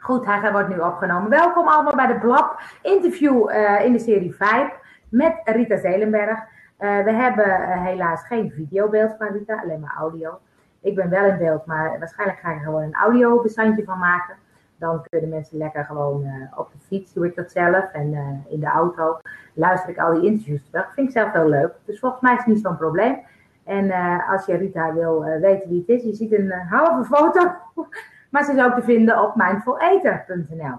Goed, 0.00 0.26
hij 0.26 0.52
wordt 0.52 0.68
nu 0.68 0.78
opgenomen. 0.78 1.30
Welkom 1.30 1.68
allemaal 1.68 1.94
bij 1.94 2.06
de 2.06 2.18
Blab 2.18 2.60
interview 2.82 3.50
uh, 3.50 3.84
in 3.84 3.92
de 3.92 3.98
serie 3.98 4.34
5 4.34 4.72
met 5.08 5.40
Rita 5.44 5.76
Zelenberg. 5.76 6.38
Uh, 6.38 7.04
we 7.04 7.12
hebben 7.12 7.46
uh, 7.46 7.84
helaas 7.84 8.22
geen 8.26 8.50
videobeeld 8.50 9.14
van 9.18 9.26
Rita, 9.26 9.60
alleen 9.62 9.80
maar 9.80 9.96
audio. 9.98 10.38
Ik 10.80 10.94
ben 10.94 11.10
wel 11.10 11.24
in 11.24 11.38
beeld, 11.38 11.66
maar 11.66 11.98
waarschijnlijk 11.98 12.38
ga 12.38 12.50
ik 12.50 12.56
er 12.56 12.64
gewoon 12.64 12.82
een 12.82 12.94
audiobestandje 12.94 13.84
van 13.84 13.98
maken. 13.98 14.36
Dan 14.78 15.04
kunnen 15.08 15.30
mensen 15.30 15.58
lekker 15.58 15.84
gewoon 15.84 16.26
op 16.56 16.72
de 16.72 16.78
fiets, 16.86 17.12
doe 17.12 17.26
ik 17.26 17.36
dat 17.36 17.50
zelf. 17.50 17.92
En 17.92 18.14
in 18.48 18.60
de 18.60 18.70
auto 18.70 19.18
luister 19.54 19.90
ik 19.90 19.98
al 19.98 20.14
die 20.14 20.30
interviews 20.30 20.70
terug. 20.70 20.92
Vind 20.94 21.06
ik 21.06 21.12
zelf 21.12 21.32
heel 21.32 21.48
leuk. 21.48 21.72
Dus 21.84 21.98
volgens 21.98 22.22
mij 22.22 22.32
is 22.32 22.38
het 22.38 22.46
niet 22.46 22.60
zo'n 22.60 22.76
probleem. 22.76 23.18
En 23.64 23.90
als 24.28 24.46
je 24.46 24.56
Rita 24.56 24.94
wil 24.94 25.24
weten 25.24 25.68
wie 25.68 25.78
het 25.78 25.88
is, 25.88 26.02
je 26.02 26.14
ziet 26.14 26.32
een 26.32 26.50
halve 26.50 27.04
foto 27.04 27.52
maar 28.30 28.44
ze 28.44 28.52
is 28.52 28.62
ook 28.62 28.74
te 28.74 28.82
vinden 28.82 29.22
op 29.22 29.34
mindfuleten.nl. 29.36 30.78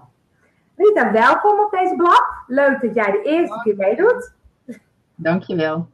Rita, 0.76 1.12
welkom 1.12 1.60
op 1.60 1.70
deze 1.70 1.94
blog. 1.96 2.44
Leuk 2.46 2.80
dat 2.80 2.94
jij 2.94 3.10
de 3.10 3.22
eerste 3.22 3.60
keer 3.62 3.76
meedoet. 3.76 4.34
Dankjewel. 5.14 5.88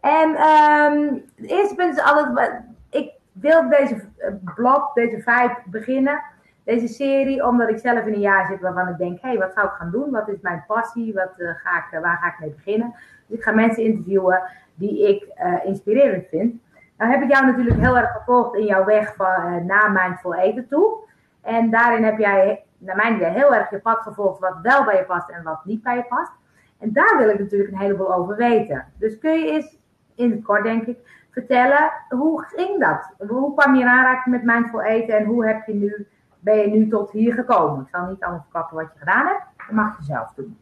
En 0.00 0.28
um, 0.28 1.24
het 1.36 1.50
eerste 1.50 1.74
punt 1.74 1.96
is 1.96 2.04
altijd, 2.04 2.62
ik 2.90 3.10
wil 3.32 3.68
deze 3.68 3.94
eh, 3.94 4.32
blog, 4.54 4.92
deze 4.92 5.20
vijf 5.22 5.52
beginnen, 5.64 6.22
deze 6.64 6.88
serie, 6.88 7.46
omdat 7.46 7.68
ik 7.68 7.78
zelf 7.78 8.06
in 8.06 8.12
een 8.12 8.20
jaar 8.20 8.46
zit 8.46 8.60
waarvan 8.60 8.88
ik 8.88 8.98
denk, 8.98 9.20
hé, 9.20 9.28
hey, 9.28 9.38
wat 9.38 9.52
zou 9.54 9.66
ik 9.66 9.72
gaan 9.72 9.90
doen? 9.90 10.10
Wat 10.10 10.28
is 10.28 10.40
mijn 10.40 10.64
passie? 10.66 11.14
Wat, 11.14 11.32
uh, 11.36 11.50
ga 11.54 11.76
ik, 11.76 12.00
waar 12.00 12.16
ga 12.16 12.26
ik 12.26 12.38
mee 12.40 12.50
beginnen? 12.50 12.94
Dus 13.26 13.38
ik 13.38 13.42
ga 13.42 13.52
mensen 13.52 13.82
interviewen 13.82 14.42
die 14.74 15.08
ik 15.08 15.26
uh, 15.44 15.64
inspirerend 15.64 16.26
vind. 16.28 16.60
Nou 16.96 17.10
heb 17.10 17.22
ik 17.22 17.30
jou 17.30 17.46
natuurlijk 17.46 17.80
heel 17.80 17.96
erg 17.96 18.12
gevolgd 18.12 18.54
in 18.54 18.64
jouw 18.64 18.84
weg 18.84 19.14
van, 19.16 19.52
uh, 19.52 19.64
naar 19.64 19.92
mindful 19.92 20.34
eten 20.34 20.68
toe. 20.68 20.96
En 21.40 21.70
daarin 21.70 22.04
heb 22.04 22.18
jij, 22.18 22.64
naar 22.78 22.96
mijn 22.96 23.14
idee, 23.14 23.30
heel 23.30 23.54
erg 23.54 23.70
je 23.70 23.78
pad 23.78 23.98
gevolgd 23.98 24.40
wat 24.40 24.58
wel 24.62 24.84
bij 24.84 24.96
je 24.96 25.04
past 25.04 25.28
en 25.28 25.42
wat 25.42 25.64
niet 25.64 25.82
bij 25.82 25.96
je 25.96 26.04
past. 26.04 26.32
En 26.78 26.92
daar 26.92 27.16
wil 27.18 27.28
ik 27.28 27.38
natuurlijk 27.38 27.72
een 27.72 27.78
heleboel 27.78 28.14
over 28.14 28.36
weten. 28.36 28.86
Dus 28.98 29.18
kun 29.18 29.32
je 29.32 29.50
eens, 29.50 29.78
in 30.14 30.30
het 30.30 30.42
kort 30.42 30.62
denk 30.62 30.86
ik, 30.86 30.98
vertellen, 31.30 31.92
hoe 32.08 32.44
ging 32.44 32.80
dat? 32.80 33.28
Hoe 33.28 33.54
kwam 33.54 33.74
je 33.74 33.80
in 33.80 33.88
aanraking 33.88 34.34
met 34.34 34.44
mindful 34.44 34.82
eten 34.82 35.16
en 35.16 35.24
hoe 35.24 35.46
heb 35.46 35.66
je 35.66 35.74
nu, 35.74 36.06
ben 36.38 36.56
je 36.56 36.66
nu 36.66 36.88
tot 36.88 37.10
hier 37.10 37.34
gekomen? 37.34 37.82
Ik 37.82 37.88
zal 37.90 38.06
niet 38.06 38.22
allemaal 38.22 38.42
verklappen 38.42 38.76
wat 38.76 38.90
je 38.92 38.98
gedaan 38.98 39.26
hebt, 39.26 39.44
dat 39.56 39.70
mag 39.70 39.98
je 39.98 40.04
zelf 40.04 40.32
doen. 40.34 40.58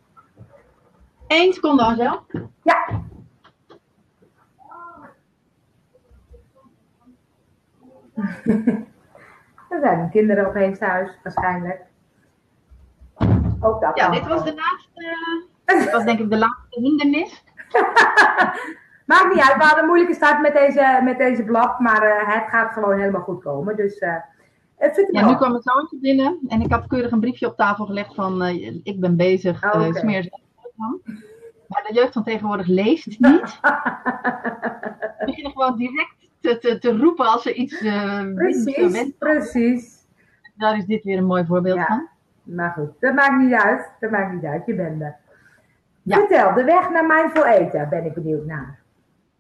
Eén 1.27 1.53
seconde, 1.53 1.83
Angel. 1.83 2.23
Ja. 2.63 3.01
er 9.71 9.81
zijn 9.81 10.11
kinderen 10.11 10.47
opeens 10.47 10.79
thuis, 10.79 11.19
waarschijnlijk. 11.23 11.81
Ook 13.61 13.81
dat. 13.81 13.99
Ja, 13.99 14.11
dit 14.11 14.27
was 14.27 14.45
de 14.45 14.55
laatste. 14.55 15.17
dit 15.65 15.93
was 15.93 16.05
denk 16.05 16.19
ik 16.19 16.31
de 16.31 16.39
laatste 16.39 16.81
hindernis. 16.81 17.45
Maakt 19.07 19.35
niet 19.35 19.43
uit, 19.43 19.57
we 19.57 19.63
hadden 19.63 19.79
een 19.79 19.87
moeilijke 19.87 20.15
start 20.15 20.41
met 20.41 20.53
deze, 20.53 21.01
met 21.03 21.19
deze 21.19 21.45
blad, 21.45 21.79
maar 21.79 22.05
uh, 22.05 22.35
het 22.35 22.49
gaat 22.49 22.73
gewoon 22.73 22.99
helemaal 22.99 23.21
goed 23.21 23.43
komen. 23.43 23.77
Dus 23.77 24.01
uh, 24.01 24.15
ja, 25.11 25.29
nu 25.29 25.37
kwam 25.37 25.55
het 25.55 25.63
zoontje 25.63 25.99
binnen 26.01 26.39
en 26.49 26.61
ik 26.61 26.73
had 26.73 26.87
keurig 26.87 27.11
een 27.11 27.21
briefje 27.21 27.47
op 27.47 27.57
tafel 27.57 27.87
gelegd 27.87 28.15
van 28.15 28.43
uh, 28.47 28.81
ik 28.83 29.01
ben 29.01 29.17
bezig, 29.17 29.65
oh, 29.65 29.75
okay. 29.75 29.93
smeer 29.93 30.23
ze 30.23 30.39
Maar 31.67 31.85
de 31.89 31.95
jeugd 31.95 32.13
van 32.13 32.25
tegenwoordig 32.25 32.67
leest 32.67 33.07
niet. 33.21 33.61
We 33.61 35.23
beginnen 35.25 35.53
gewoon 35.53 35.77
direct 35.77 36.20
te, 36.41 36.59
te, 36.59 36.79
te 36.79 36.97
roepen 36.97 37.27
als 37.27 37.43
ze 37.43 37.55
iets 37.55 37.83
uh, 37.83 38.35
Precies, 38.35 39.13
precies. 39.19 40.07
Daar 40.57 40.77
is 40.77 40.87
dit 40.87 41.05
weer 41.05 41.19
een 41.19 41.25
mooi 41.25 41.45
voorbeeld 41.47 41.77
ja, 41.77 41.87
van. 41.87 42.09
Maar 42.55 42.71
goed, 42.71 42.91
dat 43.01 43.15
maakt 43.15 43.43
niet 43.43 43.53
uit. 43.53 43.91
Dat 44.01 44.11
maakt 44.11 44.35
niet 44.35 44.45
uit, 44.45 44.67
je 44.67 44.75
bent 44.75 45.03
er. 45.03 45.17
Ja. 46.03 46.17
Vertel, 46.17 46.55
de 46.55 46.65
weg 46.65 46.91
naar 46.91 47.07
mindful 47.07 47.47
eten, 47.47 47.89
ben 47.89 48.05
ik 48.05 48.15
benieuwd 48.15 48.45
naar. 48.45 48.79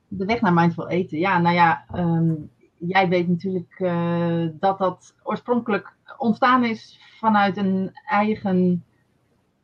De 0.09 0.25
weg 0.25 0.41
naar 0.41 0.53
mindful 0.53 0.89
eten, 0.89 1.19
ja, 1.19 1.39
nou 1.39 1.55
ja, 1.55 1.85
um, 1.95 2.51
jij 2.77 3.09
weet 3.09 3.29
natuurlijk 3.29 3.79
uh, 3.79 4.47
dat 4.53 4.79
dat 4.79 5.15
oorspronkelijk 5.23 5.93
ontstaan 6.17 6.65
is 6.65 7.01
vanuit 7.19 7.57
een 7.57 7.91
eigen 8.09 8.85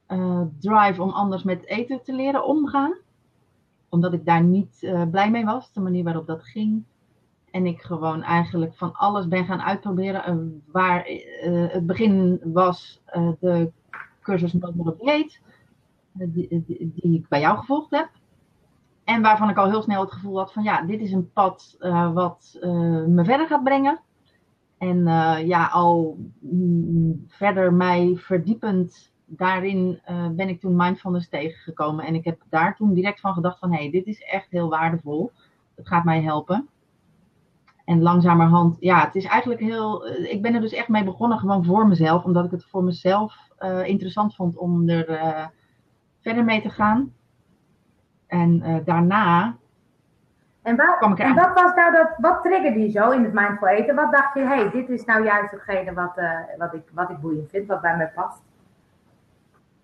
uh, 0.09 0.43
drive 0.61 1.03
om 1.03 1.11
anders 1.11 1.43
met 1.43 1.67
eten 1.67 2.03
te 2.03 2.13
leren 2.13 2.45
omgaan. 2.45 2.97
Omdat 3.89 4.13
ik 4.13 4.25
daar 4.25 4.43
niet 4.43 4.79
uh, 4.81 5.03
blij 5.11 5.31
mee 5.31 5.45
was, 5.45 5.73
de 5.73 5.81
manier 5.81 6.05
waarop 6.05 6.27
dat 6.27 6.45
ging. 6.45 6.85
En 7.57 7.67
ik 7.67 7.83
gewoon 7.83 8.23
eigenlijk 8.23 8.75
van 8.75 8.93
alles 8.93 9.29
ben 9.29 9.45
gaan 9.45 9.63
uitproberen. 9.63 10.63
waar 10.73 11.09
uh, 11.11 11.73
het 11.73 11.87
begin 11.87 12.41
was 12.45 13.03
uh, 13.17 13.29
de 13.41 13.73
cursus 14.23 14.53
Model 14.53 14.97
Dieet. 14.99 15.41
Die, 16.13 16.49
die, 16.49 16.93
die, 16.95 17.15
ik 17.15 17.29
bij 17.29 17.41
jou 17.41 17.59
gevolgd 17.59 17.91
heb. 17.91 18.09
En 19.05 19.23
waarvan 19.23 19.49
ik 19.49 19.57
al 19.57 19.69
heel 19.69 19.83
snel 19.83 20.01
het 20.01 20.13
gevoel 20.13 20.39
had 20.39 20.53
van 20.53 20.63
ja, 20.63 20.83
dit 20.83 21.01
is 21.01 21.13
een 21.13 21.33
pad 21.33 21.77
wat 22.13 22.59
me 23.07 23.25
verder 23.25 23.47
gaat 23.47 23.65
brengen. 23.65 24.01
En 24.79 25.05
ja, 25.47 25.67
al 25.67 26.19
mm, 26.39 27.25
verder 27.29 27.73
mij 27.73 28.15
verdiepend 28.17 29.13
daarin 29.25 30.01
ben 30.33 30.49
ik 30.49 30.61
toen 30.61 30.77
mindfulness 30.77 31.29
tegengekomen. 31.29 32.05
En 32.05 32.15
ik 32.15 32.25
heb 32.25 32.43
daar 32.49 32.77
toen 32.77 32.95
direct 32.95 33.21
van 33.21 33.35
gedacht 33.35 33.59
van 33.59 33.73
hé, 33.73 33.79
hey, 33.79 33.91
dit 33.91 34.07
is 34.07 34.23
echt 34.23 34.51
heel 34.51 34.69
waardevol. 34.69 35.33
Het 35.75 35.89
gaat 35.89 36.05
mij 36.05 36.23
helpen. 36.23 36.69
En 37.87 38.03
langzamerhand, 38.03 38.77
ja, 38.81 39.05
het 39.05 39.15
is 39.15 39.25
eigenlijk 39.25 39.61
heel. 39.61 40.07
Eh, 40.07 40.33
ik 40.33 40.43
ben 40.43 40.55
er 40.55 40.61
dus 40.61 40.73
echt 40.73 40.89
mee 40.89 41.05
begonnen, 41.05 41.39
gewoon 41.39 41.65
voor 41.65 41.89
mezelf, 41.89 42.25
omdat 42.25 42.45
ik 42.45 42.51
het 42.51 42.65
voor 42.65 42.85
mezelf 42.85 43.35
uh, 43.61 43.87
interessant 43.87 44.35
vond 44.35 44.57
om 44.57 44.89
er 44.89 45.11
uh, 45.11 45.47
verder 46.21 46.45
mee 46.45 46.63
te 46.63 46.71
gaan. 46.71 47.13
En 48.27 48.63
uh, 48.67 48.77
daarna. 48.85 49.57
En, 50.63 50.77
wat, 50.77 50.97
kwam 50.97 51.13
ik 51.13 51.19
en 51.19 51.35
wat 51.35 51.55
was 51.55 51.75
nou 51.75 51.93
dat, 51.93 52.15
wat 52.17 52.43
triggerde 52.43 52.79
je 52.81 52.91
zo 52.91 53.11
in 53.11 53.25
het 53.25 53.33
mindful 53.33 53.69
eten? 53.69 53.95
Wat 53.95 54.13
dacht 54.13 54.35
je, 54.35 54.41
hé, 54.41 54.47
hey, 54.47 54.71
dit 54.71 54.89
is 54.89 55.05
nou 55.05 55.25
juist 55.25 55.51
hetgene 55.51 55.93
wat, 55.93 56.21
wat, 56.59 56.75
ik, 56.75 56.83
wat 56.93 57.11
ik 57.11 57.21
boeiend 57.21 57.51
vind, 57.51 57.67
wat 57.67 57.81
bij 57.81 57.97
mij 57.97 58.11
past? 58.15 58.43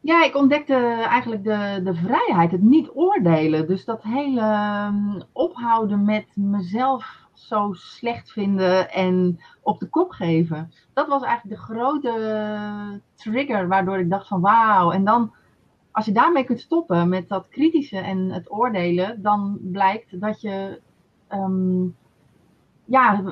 Ja, 0.00 0.24
ik 0.24 0.36
ontdekte 0.36 0.74
eigenlijk 1.08 1.44
de, 1.44 1.80
de 1.84 1.94
vrijheid, 1.94 2.50
het 2.50 2.62
niet 2.62 2.90
oordelen. 2.94 3.66
Dus 3.66 3.84
dat 3.84 4.02
hele 4.02 4.42
um, 4.86 5.22
ophouden 5.32 6.04
met 6.04 6.26
mezelf 6.36 7.21
zo 7.32 7.72
slecht 7.72 8.32
vinden 8.32 8.90
en 8.90 9.40
op 9.62 9.80
de 9.80 9.88
kop 9.88 10.10
geven. 10.10 10.72
Dat 10.92 11.08
was 11.08 11.22
eigenlijk 11.22 11.56
de 11.56 11.62
grote 11.62 13.00
trigger 13.14 13.68
waardoor 13.68 13.98
ik 13.98 14.10
dacht 14.10 14.28
van 14.28 14.40
wauw. 14.40 14.90
En 14.90 15.04
dan, 15.04 15.32
als 15.92 16.04
je 16.04 16.12
daarmee 16.12 16.44
kunt 16.44 16.60
stoppen 16.60 17.08
met 17.08 17.28
dat 17.28 17.48
kritische 17.48 17.98
en 17.98 18.30
het 18.30 18.52
oordelen, 18.52 19.22
dan 19.22 19.58
blijkt 19.62 20.20
dat 20.20 20.40
je 20.40 20.80
um, 21.32 21.96
ja, 22.84 23.22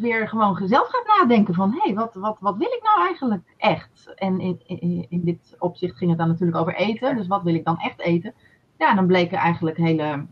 weer 0.00 0.28
gewoon 0.28 0.68
zelf 0.68 0.88
gaat 0.88 1.18
nadenken 1.18 1.54
van 1.54 1.70
hé, 1.70 1.80
hey, 1.82 1.94
wat, 1.94 2.14
wat, 2.14 2.36
wat 2.40 2.56
wil 2.56 2.72
ik 2.72 2.82
nou 2.82 3.06
eigenlijk 3.06 3.54
echt? 3.56 4.12
En 4.14 4.40
in, 4.40 4.60
in, 4.66 5.06
in 5.08 5.24
dit 5.24 5.56
opzicht 5.58 5.96
ging 5.96 6.10
het 6.10 6.18
dan 6.18 6.28
natuurlijk 6.28 6.58
over 6.58 6.74
eten. 6.74 7.16
Dus 7.16 7.26
wat 7.26 7.42
wil 7.42 7.54
ik 7.54 7.64
dan 7.64 7.78
echt 7.78 8.00
eten? 8.00 8.34
Ja, 8.78 8.94
dan 8.94 9.06
bleken 9.06 9.38
eigenlijk 9.38 9.76
hele 9.76 10.26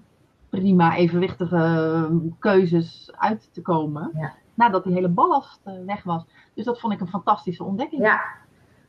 prima 0.51 0.97
evenwichtige 0.97 2.09
keuzes 2.39 3.13
uit 3.17 3.49
te 3.53 3.63
komen. 3.63 4.11
Ja. 4.15 4.33
Nadat 4.55 4.85
die 4.85 4.93
hele 4.93 5.09
ballast 5.09 5.61
uh, 5.67 5.75
weg 5.87 6.03
was. 6.03 6.27
Dus 6.55 6.65
dat 6.65 6.81
vond 6.81 6.93
ik 6.93 7.01
een 7.01 7.09
fantastische 7.09 7.65
ontdekking. 7.65 8.03
Ja, 8.03 8.21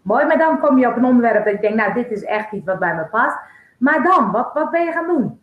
mooi. 0.01 0.25
Maar 0.25 0.37
dan 0.37 0.59
kom 0.59 0.77
je 0.77 0.87
op 0.87 0.95
een 0.95 1.05
onderwerp 1.05 1.45
dat 1.45 1.53
ik 1.53 1.61
denk, 1.61 1.75
nou, 1.75 1.93
dit 1.93 2.11
is 2.11 2.23
echt 2.23 2.51
iets 2.51 2.65
wat 2.65 2.79
bij 2.79 2.95
me 2.95 3.05
past. 3.05 3.37
Maar 3.77 4.03
dan, 4.03 4.31
wat, 4.31 4.53
wat 4.53 4.71
ben 4.71 4.85
je 4.85 4.91
gaan 4.91 5.07
doen? 5.07 5.39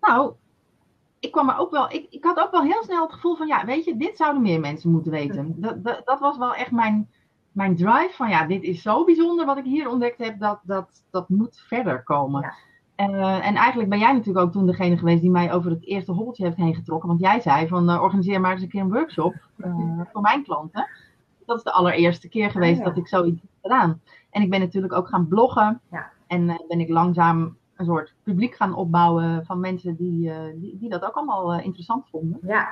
Nou, 0.00 0.34
ik 1.18 1.32
kwam 1.32 1.48
er 1.48 1.58
ook 1.58 1.70
wel, 1.70 1.92
ik, 1.92 2.06
ik 2.10 2.24
had 2.24 2.38
ook 2.38 2.50
wel 2.50 2.62
heel 2.62 2.82
snel 2.82 3.02
het 3.02 3.12
gevoel 3.12 3.36
van, 3.36 3.46
ja, 3.46 3.64
weet 3.64 3.84
je, 3.84 3.96
dit 3.96 4.16
zouden 4.16 4.42
meer 4.42 4.60
mensen 4.60 4.90
moeten 4.90 5.10
weten. 5.10 5.54
Dat, 5.60 5.84
dat, 5.84 6.02
dat 6.04 6.20
was 6.20 6.38
wel 6.38 6.54
echt 6.54 6.70
mijn, 6.70 7.10
mijn 7.52 7.76
drive 7.76 8.12
van, 8.12 8.28
ja, 8.28 8.46
dit 8.46 8.62
is 8.62 8.82
zo 8.82 9.04
bijzonder 9.04 9.46
wat 9.46 9.58
ik 9.58 9.64
hier 9.64 9.88
ontdekt 9.88 10.18
heb, 10.18 10.38
dat, 10.38 10.60
dat, 10.62 11.04
dat 11.10 11.28
moet 11.28 11.62
verder 11.66 12.02
komen. 12.02 12.40
Ja. 12.40 12.52
Uh, 13.00 13.46
en 13.46 13.54
eigenlijk 13.54 13.88
ben 13.88 13.98
jij 13.98 14.12
natuurlijk 14.12 14.46
ook 14.46 14.52
toen 14.52 14.66
degene 14.66 14.98
geweest 14.98 15.20
die 15.20 15.30
mij 15.30 15.52
over 15.52 15.70
het 15.70 15.86
eerste 15.86 16.12
hobbeltje 16.12 16.44
heeft 16.44 16.56
heen 16.56 16.74
getrokken. 16.74 17.08
Want 17.08 17.20
jij 17.20 17.40
zei 17.40 17.68
van 17.68 17.90
uh, 17.90 18.02
organiseer 18.02 18.40
maar 18.40 18.52
eens 18.52 18.62
een 18.62 18.68
keer 18.68 18.80
een 18.80 18.92
workshop 18.92 19.34
uh, 19.56 20.00
voor 20.12 20.20
mijn 20.20 20.42
klanten. 20.42 20.88
Dat 21.46 21.56
is 21.56 21.62
de 21.62 21.72
allereerste 21.72 22.28
keer 22.28 22.50
geweest 22.50 22.78
oh, 22.78 22.84
ja. 22.84 22.88
dat 22.88 22.98
ik 22.98 23.08
zoiets 23.08 23.40
heb 23.40 23.50
gedaan. 23.62 24.00
En 24.30 24.42
ik 24.42 24.50
ben 24.50 24.60
natuurlijk 24.60 24.92
ook 24.92 25.08
gaan 25.08 25.28
bloggen. 25.28 25.80
Ja. 25.90 26.10
En 26.26 26.46
ben 26.68 26.80
ik 26.80 26.88
langzaam 26.88 27.56
een 27.76 27.84
soort 27.84 28.14
publiek 28.22 28.54
gaan 28.54 28.74
opbouwen 28.74 29.44
van 29.44 29.60
mensen 29.60 29.96
die, 29.96 30.32
die, 30.54 30.78
die, 30.78 30.88
dat 30.88 31.04
ook 31.04 31.14
allemaal 31.14 31.60
interessant 31.60 32.08
vonden. 32.10 32.38
Ja. 32.42 32.68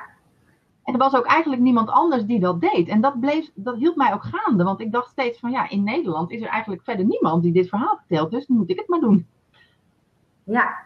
En 0.83 0.93
er 0.93 0.99
was 0.99 1.15
ook 1.15 1.25
eigenlijk 1.25 1.61
niemand 1.61 1.89
anders 1.89 2.25
die 2.25 2.39
dat 2.39 2.61
deed. 2.61 2.87
En 2.87 3.01
dat, 3.01 3.19
bleef, 3.19 3.51
dat 3.55 3.75
hield 3.75 3.95
mij 3.95 4.13
ook 4.13 4.23
gaande. 4.23 4.63
Want 4.63 4.81
ik 4.81 4.91
dacht 4.91 5.09
steeds 5.09 5.39
van 5.39 5.51
ja, 5.51 5.69
in 5.69 5.83
Nederland 5.83 6.31
is 6.31 6.41
er 6.41 6.47
eigenlijk 6.47 6.83
verder 6.83 7.05
niemand 7.05 7.43
die 7.43 7.51
dit 7.51 7.69
verhaal 7.69 7.97
vertelt. 7.97 8.31
Dus 8.31 8.47
moet 8.47 8.69
ik 8.69 8.79
het 8.79 8.87
maar 8.87 8.99
doen. 8.99 9.27
Ja. 10.47 10.77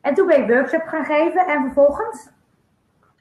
En 0.00 0.14
toen 0.14 0.26
ben 0.26 0.40
je 0.40 0.52
workshop 0.52 0.86
gaan 0.86 1.04
geven 1.04 1.46
en 1.46 1.62
vervolgens? 1.62 2.30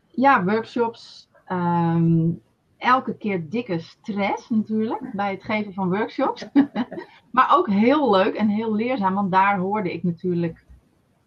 Ja, 0.07 0.43
workshops. 0.43 1.29
Um, 1.51 2.41
elke 2.77 3.17
keer 3.17 3.49
dikke 3.49 3.79
stress 3.79 4.49
natuurlijk 4.49 5.11
bij 5.13 5.31
het 5.31 5.43
geven 5.43 5.73
van 5.73 5.89
workshops. 5.89 6.47
maar 7.31 7.55
ook 7.55 7.69
heel 7.69 8.11
leuk 8.11 8.35
en 8.35 8.47
heel 8.47 8.75
leerzaam, 8.75 9.13
want 9.13 9.31
daar 9.31 9.57
hoorde 9.57 9.93
ik 9.93 10.03
natuurlijk, 10.03 10.65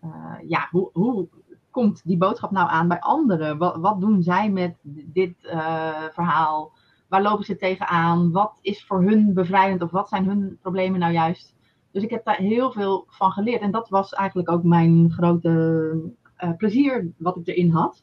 uh, 0.04 0.34
ja, 0.48 0.68
hoe, 0.70 0.90
hoe 0.92 1.28
komt 1.70 2.00
die 2.04 2.16
boodschap 2.16 2.50
nou 2.50 2.68
aan 2.68 2.88
bij 2.88 3.00
anderen? 3.00 3.58
Wat, 3.58 3.76
wat 3.76 4.00
doen 4.00 4.22
zij 4.22 4.50
met 4.50 4.74
dit 4.84 5.34
uh, 5.42 6.02
verhaal? 6.12 6.72
Waar 7.08 7.22
lopen 7.22 7.44
ze 7.44 7.56
tegenaan? 7.56 8.32
Wat 8.32 8.58
is 8.60 8.86
voor 8.86 9.02
hun 9.02 9.34
bevrijdend 9.34 9.82
of 9.82 9.90
wat 9.90 10.08
zijn 10.08 10.24
hun 10.24 10.58
problemen 10.62 11.00
nou 11.00 11.12
juist? 11.12 11.54
Dus 11.92 12.02
ik 12.02 12.10
heb 12.10 12.24
daar 12.24 12.36
heel 12.36 12.72
veel 12.72 13.04
van 13.08 13.30
geleerd. 13.30 13.60
En 13.60 13.70
dat 13.70 13.88
was 13.88 14.12
eigenlijk 14.12 14.50
ook 14.50 14.62
mijn 14.62 15.10
grote 15.10 15.94
uh, 16.44 16.56
plezier 16.56 17.10
wat 17.16 17.36
ik 17.36 17.46
erin 17.46 17.70
had. 17.70 18.02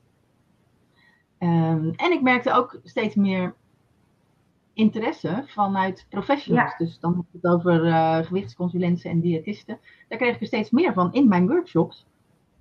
Um, 1.39 1.91
en 1.95 2.11
ik 2.11 2.21
merkte 2.21 2.53
ook 2.53 2.79
steeds 2.83 3.15
meer 3.15 3.55
interesse 4.73 5.43
vanuit 5.45 6.05
professionals. 6.09 6.71
Ja. 6.71 6.85
Dus 6.85 6.99
dan 6.99 7.15
heb 7.15 7.25
ik 7.31 7.41
het 7.41 7.51
over 7.51 7.85
uh, 7.85 8.17
gewichtsconsulenten 8.17 9.09
en 9.09 9.19
diëtisten. 9.19 9.79
Daar 10.07 10.17
kreeg 10.17 10.35
ik 10.35 10.41
er 10.41 10.47
steeds 10.47 10.69
meer 10.69 10.93
van 10.93 11.13
in 11.13 11.27
mijn 11.27 11.47
workshops. 11.47 12.05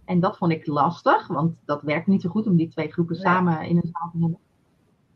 En 0.05 0.21
dat 0.21 0.37
vond 0.37 0.53
ik 0.53 0.67
lastig, 0.67 1.27
want 1.27 1.55
dat 1.65 1.83
werkt 1.83 2.07
niet 2.07 2.23
zo 2.23 2.29
goed 2.29 2.47
om 2.47 2.57
die 2.57 2.69
twee 2.69 2.93
groepen 2.93 3.17
samen 3.17 3.63
in 3.63 3.77
een 3.77 3.91
zaal 3.93 4.11
te 4.11 4.19
hebben. 4.21 4.39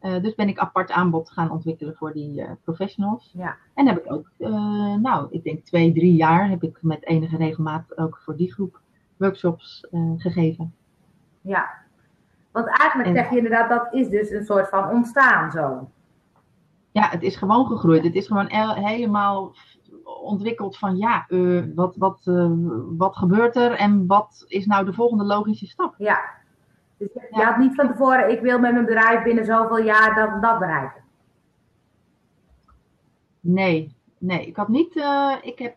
Uh, 0.02 0.23
dus 0.23 0.35
ben 0.35 0.49
ik 0.49 0.58
apart 0.58 0.91
aanbod 0.91 1.31
gaan 1.31 1.50
ontwikkelen 1.50 1.94
voor 1.97 2.12
die 2.12 2.41
uh, 2.41 2.50
professionals. 2.64 3.31
Ja. 3.37 3.56
En 3.75 3.87
heb 3.87 3.99
ik 3.99 4.12
ook, 4.12 4.31
uh, 4.38 4.94
nou, 4.94 5.26
ik 5.31 5.44
denk 5.44 5.64
twee, 5.64 5.93
drie 5.93 6.14
jaar 6.14 6.49
heb 6.49 6.62
ik 6.62 6.79
met 6.82 7.06
enige 7.06 7.37
regelmaat 7.37 7.99
ook 7.99 8.20
voor 8.25 8.37
die 8.37 8.52
groep 8.52 8.81
workshops 9.17 9.87
gegeven. 10.17 10.75
Ja, 11.41 11.70
want 12.50 12.67
eigenlijk 12.67 13.08
en, 13.08 13.14
zeg 13.14 13.31
je 13.31 13.37
inderdaad, 13.37 13.69
dat 13.69 13.94
is 13.94 14.08
dus 14.08 14.31
een 14.31 14.44
soort 14.44 14.69
van 14.69 14.91
ontstaan 14.91 15.50
zo. 15.50 15.91
Ja, 16.91 17.08
het 17.08 17.23
is 17.23 17.37
gewoon 17.37 17.67
gegroeid. 17.67 18.05
Het 18.05 18.14
is 18.14 18.26
gewoon 18.26 18.49
helemaal 18.85 19.55
ontwikkeld 20.23 20.79
van 20.79 20.97
ja, 20.97 21.26
wat, 21.75 21.97
wat, 21.97 22.20
wat 22.97 23.17
gebeurt 23.17 23.56
er 23.56 23.73
en 23.73 24.06
wat 24.06 24.44
is 24.47 24.67
nou 24.67 24.85
de 24.85 24.93
volgende 24.93 25.25
logische 25.25 25.67
stap? 25.67 25.94
Ja, 25.99 26.20
dus 27.00 27.12
je 27.12 27.26
ja. 27.31 27.44
had 27.44 27.56
niet 27.56 27.75
van 27.75 27.87
tevoren, 27.87 28.31
ik 28.31 28.41
wil 28.41 28.58
met 28.58 28.73
mijn 28.73 28.85
bedrijf 28.85 29.23
binnen 29.23 29.44
zoveel 29.44 29.82
jaar 29.82 30.14
dat 30.14 30.43
dat 30.43 30.58
bereiken. 30.58 31.02
Nee, 33.41 33.97
nee, 34.19 34.47
ik 34.47 34.56
had 34.56 34.69
niet, 34.69 34.97
uh, 34.97 35.35
ik 35.43 35.58
heb 35.58 35.76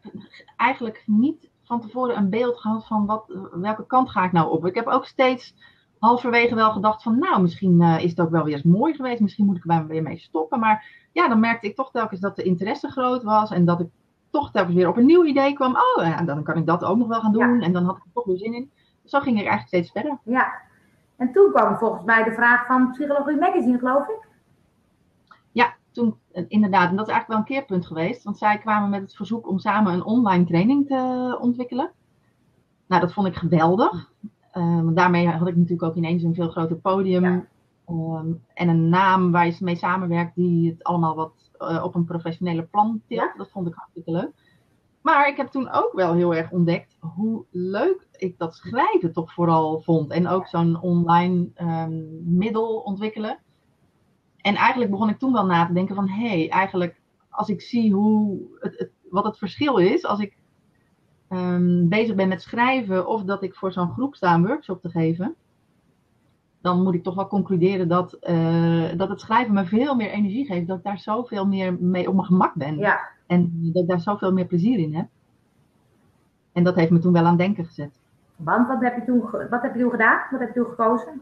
eigenlijk 0.57 1.03
niet 1.05 1.49
van 1.63 1.81
tevoren 1.81 2.17
een 2.17 2.29
beeld 2.29 2.57
gehad 2.57 2.87
van 2.87 3.05
wat, 3.05 3.37
welke 3.51 3.85
kant 3.85 4.09
ga 4.09 4.23
ik 4.23 4.31
nou 4.31 4.51
op. 4.51 4.65
Ik 4.65 4.75
heb 4.75 4.87
ook 4.87 5.05
steeds 5.05 5.55
halverwege 5.99 6.55
wel 6.55 6.71
gedacht 6.71 7.03
van, 7.03 7.19
nou, 7.19 7.41
misschien 7.41 7.81
is 7.81 8.09
het 8.09 8.21
ook 8.21 8.29
wel 8.29 8.43
weer 8.43 8.53
eens 8.53 8.63
mooi 8.63 8.93
geweest, 8.93 9.21
misschien 9.21 9.45
moet 9.45 9.57
ik 9.57 9.63
er 9.67 9.87
weer 9.87 10.03
mee 10.03 10.17
stoppen. 10.17 10.59
Maar 10.59 10.85
ja, 11.11 11.27
dan 11.27 11.39
merkte 11.39 11.67
ik 11.67 11.75
toch 11.75 11.91
telkens 11.91 12.19
dat 12.19 12.35
de 12.35 12.43
interesse 12.43 12.91
groot 12.91 13.23
was 13.23 13.51
en 13.51 13.65
dat 13.65 13.79
ik 13.79 13.87
toch 14.29 14.51
telkens 14.51 14.75
weer 14.75 14.87
op 14.87 14.97
een 14.97 15.05
nieuw 15.05 15.25
idee 15.25 15.53
kwam. 15.53 15.75
Oh, 15.75 16.03
ja, 16.03 16.21
dan 16.21 16.43
kan 16.43 16.57
ik 16.57 16.65
dat 16.65 16.83
ook 16.83 16.97
nog 16.97 17.07
wel 17.07 17.21
gaan 17.21 17.31
doen. 17.31 17.59
Ja. 17.59 17.65
En 17.65 17.73
dan 17.73 17.85
had 17.85 17.97
ik 17.97 18.03
er 18.03 18.11
toch 18.13 18.25
weer 18.25 18.37
zin 18.37 18.53
in. 18.53 18.71
Zo 19.05 19.19
ging 19.19 19.39
ik 19.39 19.45
eigenlijk 19.45 19.67
steeds 19.67 19.91
verder. 19.91 20.19
Ja. 20.23 20.71
En 21.17 21.31
toen 21.31 21.51
kwam 21.51 21.77
volgens 21.77 22.03
mij 22.03 22.23
de 22.23 22.33
vraag 22.33 22.65
van 22.65 22.91
Psychologie 22.91 23.39
Magazine, 23.39 23.77
geloof 23.77 24.07
ik. 24.07 24.27
Ja, 25.51 25.73
toen 25.91 26.17
inderdaad. 26.47 26.89
En 26.89 26.95
dat 26.95 27.07
is 27.07 27.13
eigenlijk 27.13 27.27
wel 27.27 27.37
een 27.37 27.43
keerpunt 27.43 27.85
geweest. 27.85 28.23
Want 28.23 28.37
zij 28.37 28.57
kwamen 28.57 28.89
met 28.89 29.01
het 29.01 29.15
verzoek 29.15 29.47
om 29.47 29.59
samen 29.59 29.93
een 29.93 30.03
online 30.03 30.45
training 30.45 30.87
te 30.87 31.37
ontwikkelen. 31.41 31.91
Nou, 32.87 33.01
dat 33.01 33.13
vond 33.13 33.27
ik 33.27 33.35
geweldig. 33.35 34.11
Uh, 34.53 34.81
want 34.81 34.95
daarmee 34.95 35.27
had 35.27 35.47
ik 35.47 35.55
natuurlijk 35.55 35.83
ook 35.83 35.95
ineens 35.95 36.23
een 36.23 36.33
veel 36.33 36.49
groter 36.49 36.75
podium. 36.75 37.23
Ja. 37.23 37.45
Um, 37.89 38.43
en 38.53 38.69
een 38.69 38.89
naam 38.89 39.31
waar 39.31 39.45
je 39.45 39.55
mee 39.59 39.75
samenwerkt 39.75 40.35
die 40.35 40.69
het 40.69 40.83
allemaal 40.83 41.15
wat 41.15 41.51
uh, 41.59 41.83
op 41.83 41.95
een 41.95 42.05
professionele 42.05 42.63
plan 42.63 43.01
tilt. 43.07 43.21
Ja. 43.21 43.33
Dat 43.37 43.49
vond 43.51 43.67
ik 43.67 43.73
hartstikke 43.73 44.11
leuk. 44.11 44.31
Maar 45.03 45.27
ik 45.27 45.37
heb 45.37 45.47
toen 45.47 45.71
ook 45.71 45.91
wel 45.93 46.13
heel 46.13 46.35
erg 46.35 46.51
ontdekt 46.51 46.97
hoe 46.99 47.45
leuk 47.51 48.07
ik 48.11 48.37
dat 48.37 48.55
schrijven 48.55 49.13
toch 49.13 49.33
vooral 49.33 49.81
vond. 49.81 50.11
En 50.11 50.27
ook 50.27 50.47
zo'n 50.47 50.81
online 50.81 51.49
um, 51.55 52.21
middel 52.37 52.77
ontwikkelen. 52.79 53.39
En 54.37 54.55
eigenlijk 54.55 54.91
begon 54.91 55.09
ik 55.09 55.19
toen 55.19 55.33
wel 55.33 55.45
na 55.45 55.65
te 55.65 55.73
denken 55.73 55.95
van... 55.95 56.07
hé, 56.09 56.27
hey, 56.27 56.49
eigenlijk 56.49 57.01
als 57.29 57.49
ik 57.49 57.61
zie 57.61 57.93
hoe 57.93 58.39
het, 58.59 58.91
wat 59.09 59.23
het 59.23 59.37
verschil 59.37 59.77
is... 59.77 60.05
als 60.05 60.19
ik 60.19 60.37
um, 61.29 61.89
bezig 61.89 62.15
ben 62.15 62.27
met 62.27 62.41
schrijven 62.41 63.07
of 63.07 63.23
dat 63.23 63.43
ik 63.43 63.55
voor 63.55 63.71
zo'n 63.71 63.91
groep 63.91 64.15
sta 64.15 64.33
een 64.33 64.45
workshop 64.45 64.81
te 64.81 64.89
geven 64.89 65.35
dan 66.63 66.83
moet 66.83 66.93
ik 66.93 67.03
toch 67.03 67.15
wel 67.15 67.27
concluderen 67.27 67.87
dat, 67.87 68.17
uh, 68.21 68.85
dat 68.97 69.09
het 69.09 69.19
schrijven 69.19 69.53
me 69.53 69.65
veel 69.65 69.95
meer 69.95 70.09
energie 70.09 70.45
geeft. 70.45 70.67
Dat 70.67 70.77
ik 70.77 70.83
daar 70.83 70.99
zoveel 70.99 71.47
meer 71.47 71.77
mee 71.79 72.07
op 72.07 72.13
mijn 72.13 72.27
gemak 72.27 72.53
ben. 72.53 72.77
Ja. 72.77 73.12
En 73.25 73.71
dat 73.73 73.83
ik 73.83 73.89
daar 73.89 73.99
zoveel 73.99 74.33
meer 74.33 74.45
plezier 74.45 74.79
in 74.79 74.95
heb. 74.95 75.07
En 76.51 76.63
dat 76.63 76.75
heeft 76.75 76.91
me 76.91 76.99
toen 76.99 77.13
wel 77.13 77.25
aan 77.25 77.37
denken 77.37 77.65
gezet. 77.65 77.99
Want 78.35 78.67
wat 78.67 78.81
heb 78.81 78.95
je 78.95 79.05
toen, 79.05 79.21
wat 79.49 79.61
heb 79.61 79.73
je 79.73 79.81
toen 79.81 79.91
gedaan? 79.91 80.21
Wat 80.31 80.39
heb 80.39 80.53
je 80.53 80.61
toen 80.61 80.69
gekozen? 80.69 81.21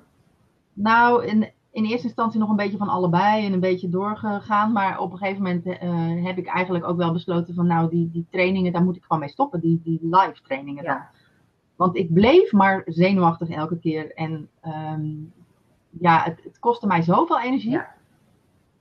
Nou, 0.74 1.26
in, 1.26 1.52
in 1.72 1.86
eerste 1.86 2.08
instantie 2.08 2.40
nog 2.40 2.50
een 2.50 2.56
beetje 2.56 2.78
van 2.78 2.90
allebei 2.90 3.46
en 3.46 3.54
een 3.54 3.60
beetje 3.60 3.90
doorgegaan. 3.90 4.72
Maar 4.72 5.00
op 5.00 5.12
een 5.12 5.18
gegeven 5.18 5.44
moment 5.44 5.66
uh, 5.66 6.26
heb 6.26 6.38
ik 6.38 6.48
eigenlijk 6.48 6.86
ook 6.86 6.98
wel 6.98 7.12
besloten 7.12 7.54
van 7.54 7.68
nou, 7.68 7.90
die, 7.90 8.12
die 8.12 8.26
trainingen, 8.30 8.74
daar 8.74 8.84
moet 8.84 8.96
ik 8.96 9.04
gewoon 9.04 9.20
mee 9.20 9.30
stoppen. 9.30 9.60
Die, 9.60 9.82
die 9.84 10.00
live 10.02 10.42
trainingen 10.44 10.84
dan. 10.84 10.94
Ja. 10.94 11.10
Want 11.76 11.96
ik 11.96 12.14
bleef 12.14 12.52
maar 12.52 12.82
zenuwachtig 12.86 13.50
elke 13.50 13.80
keer. 13.80 14.14
En 14.14 14.50
um, 14.66 15.34
ja, 15.90 16.24
het, 16.24 16.44
het, 16.44 16.60
kostte 16.60 16.88
mij 16.88 17.02
zoveel 17.02 17.42
energie. 17.42 17.72
Ja. 17.72 17.88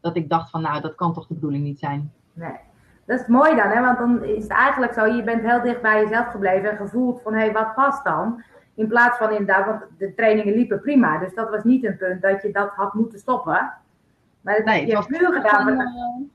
Dat 0.01 0.17
ik 0.17 0.29
dacht 0.29 0.51
van 0.51 0.63
nou, 0.63 0.81
dat 0.81 0.95
kan 0.95 1.15
toch 1.15 1.27
de 1.27 1.35
bedoeling 1.35 1.65
niet 1.65 1.79
zijn. 1.79 2.13
Nee. 2.33 2.57
Dat 3.11 3.21
is 3.21 3.27
mooi 3.27 3.57
dan, 3.57 3.69
hè? 3.69 3.81
want 3.81 3.99
dan 3.99 4.25
is 4.25 4.43
het 4.43 4.53
eigenlijk 4.53 4.93
zo, 4.93 5.07
je 5.07 5.23
bent 5.23 5.43
heel 5.43 5.61
dicht 5.61 5.83
bij 5.83 6.03
jezelf 6.03 6.27
gebleven 6.27 6.71
en 6.71 6.77
gevoeld 6.77 7.23
van 7.23 7.33
hé, 7.33 7.39
hey, 7.39 7.53
wat 7.53 7.75
past 7.75 8.05
dan? 8.05 8.43
In 8.75 8.89
plaats 8.89 9.19
van 9.19 9.31
inderdaad, 9.31 9.67
want 9.67 9.83
de 9.99 10.15
trainingen 10.15 10.55
liepen 10.55 10.81
prima. 10.81 11.19
Dus 11.19 11.35
dat 11.35 11.51
was 11.51 11.65
niet 11.65 11.85
een 11.85 11.97
punt 11.97 12.23
dat 12.23 12.43
je 12.43 12.51
dat 12.53 12.71
had 12.71 12.95
moeten 12.95 13.19
stoppen. 13.19 13.73
Maar 14.41 14.55
het, 14.55 14.65
nee, 14.65 14.87
je 14.87 14.97
het 14.97 15.07
hebt 15.07 15.19
puur 15.19 15.33
gedaan. 15.33 15.65
Van, 15.65 15.81
uh, 15.81 16.27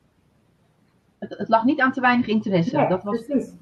het, 1.20 1.38
het, 1.38 1.50
lag 1.50 1.64
niet 1.64 1.82
aan 1.82 1.92
te 1.92 2.02
weinig 2.02 2.28
interesse. 2.28 2.76
Nee, 2.76 2.88
dat 2.88 3.04
was... 3.04 3.26
precies. 3.26 3.54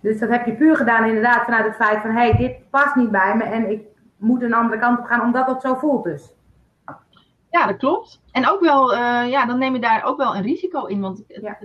Dus 0.00 0.18
dat 0.18 0.28
heb 0.28 0.46
je 0.46 0.52
puur 0.52 0.76
gedaan 0.76 1.04
inderdaad 1.04 1.44
vanuit 1.44 1.64
het 1.64 1.76
feit 1.76 2.00
van 2.00 2.10
hé, 2.10 2.28
hey, 2.28 2.36
dit 2.36 2.70
past 2.70 2.94
niet 2.94 3.10
bij 3.10 3.36
me 3.36 3.44
en 3.44 3.70
ik 3.70 3.82
moet 4.16 4.42
een 4.42 4.54
andere 4.54 4.80
kant 4.80 4.98
op 4.98 5.04
gaan 5.04 5.22
omdat 5.22 5.46
het 5.46 5.60
zo 5.60 5.74
voelt 5.74 6.04
dus. 6.04 6.34
Ja, 7.52 7.66
dat 7.66 7.76
klopt. 7.76 8.20
En 8.30 8.48
ook 8.48 8.60
wel, 8.60 8.92
uh, 8.94 9.30
ja, 9.30 9.46
dan 9.46 9.58
neem 9.58 9.74
je 9.74 9.80
daar 9.80 10.04
ook 10.04 10.16
wel 10.16 10.36
een 10.36 10.42
risico 10.42 10.84
in. 10.84 11.00
Want 11.00 11.22
ja. 11.26 11.58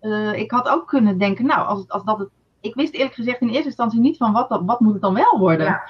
uh, 0.00 0.32
ik 0.32 0.50
had 0.50 0.68
ook 0.68 0.88
kunnen 0.88 1.18
denken, 1.18 1.46
nou, 1.46 1.66
als, 1.66 1.88
als 1.88 2.04
dat 2.04 2.18
het. 2.18 2.28
Ik 2.60 2.74
wist 2.74 2.94
eerlijk 2.94 3.14
gezegd 3.14 3.40
in 3.40 3.48
eerste 3.48 3.66
instantie 3.66 4.00
niet 4.00 4.16
van 4.16 4.32
wat, 4.32 4.60
wat 4.64 4.80
moet 4.80 4.92
het 4.92 5.02
dan 5.02 5.14
wel 5.14 5.38
worden. 5.38 5.66
Ja. 5.66 5.88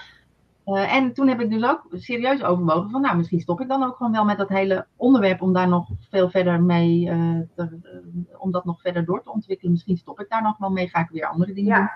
Uh, 0.66 0.94
en 0.94 1.12
toen 1.12 1.28
heb 1.28 1.40
ik 1.40 1.50
dus 1.50 1.64
ook 1.64 1.86
serieus 1.90 2.42
overwogen 2.42 2.90
van, 2.90 3.00
nou, 3.00 3.16
misschien 3.16 3.40
stop 3.40 3.60
ik 3.60 3.68
dan 3.68 3.82
ook 3.82 3.96
gewoon 3.96 4.12
wel 4.12 4.24
met 4.24 4.38
dat 4.38 4.48
hele 4.48 4.86
onderwerp 4.96 5.42
om 5.42 5.52
daar 5.52 5.68
nog 5.68 5.88
veel 6.10 6.30
verder 6.30 6.62
mee, 6.62 7.04
te, 7.54 7.78
om 8.38 8.50
dat 8.50 8.64
nog 8.64 8.80
verder 8.80 9.04
door 9.04 9.22
te 9.22 9.32
ontwikkelen. 9.32 9.72
Misschien 9.72 9.96
stop 9.96 10.20
ik 10.20 10.30
daar 10.30 10.42
nog 10.42 10.58
wel 10.58 10.70
mee, 10.70 10.88
ga 10.88 11.00
ik 11.00 11.08
weer 11.10 11.26
andere 11.26 11.52
dingen 11.52 11.76
ja. 11.76 11.92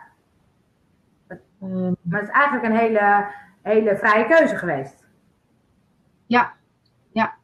doen. 1.59 1.97
maar 2.03 2.21
het 2.21 2.29
is 2.29 2.35
eigenlijk 2.35 2.65
een 2.65 2.79
hele, 2.79 3.27
hele 3.63 3.97
vrije 3.97 4.27
keuze 4.27 4.57
geweest. 4.57 5.07
Ja, 6.27 6.56
ja. 7.17 7.35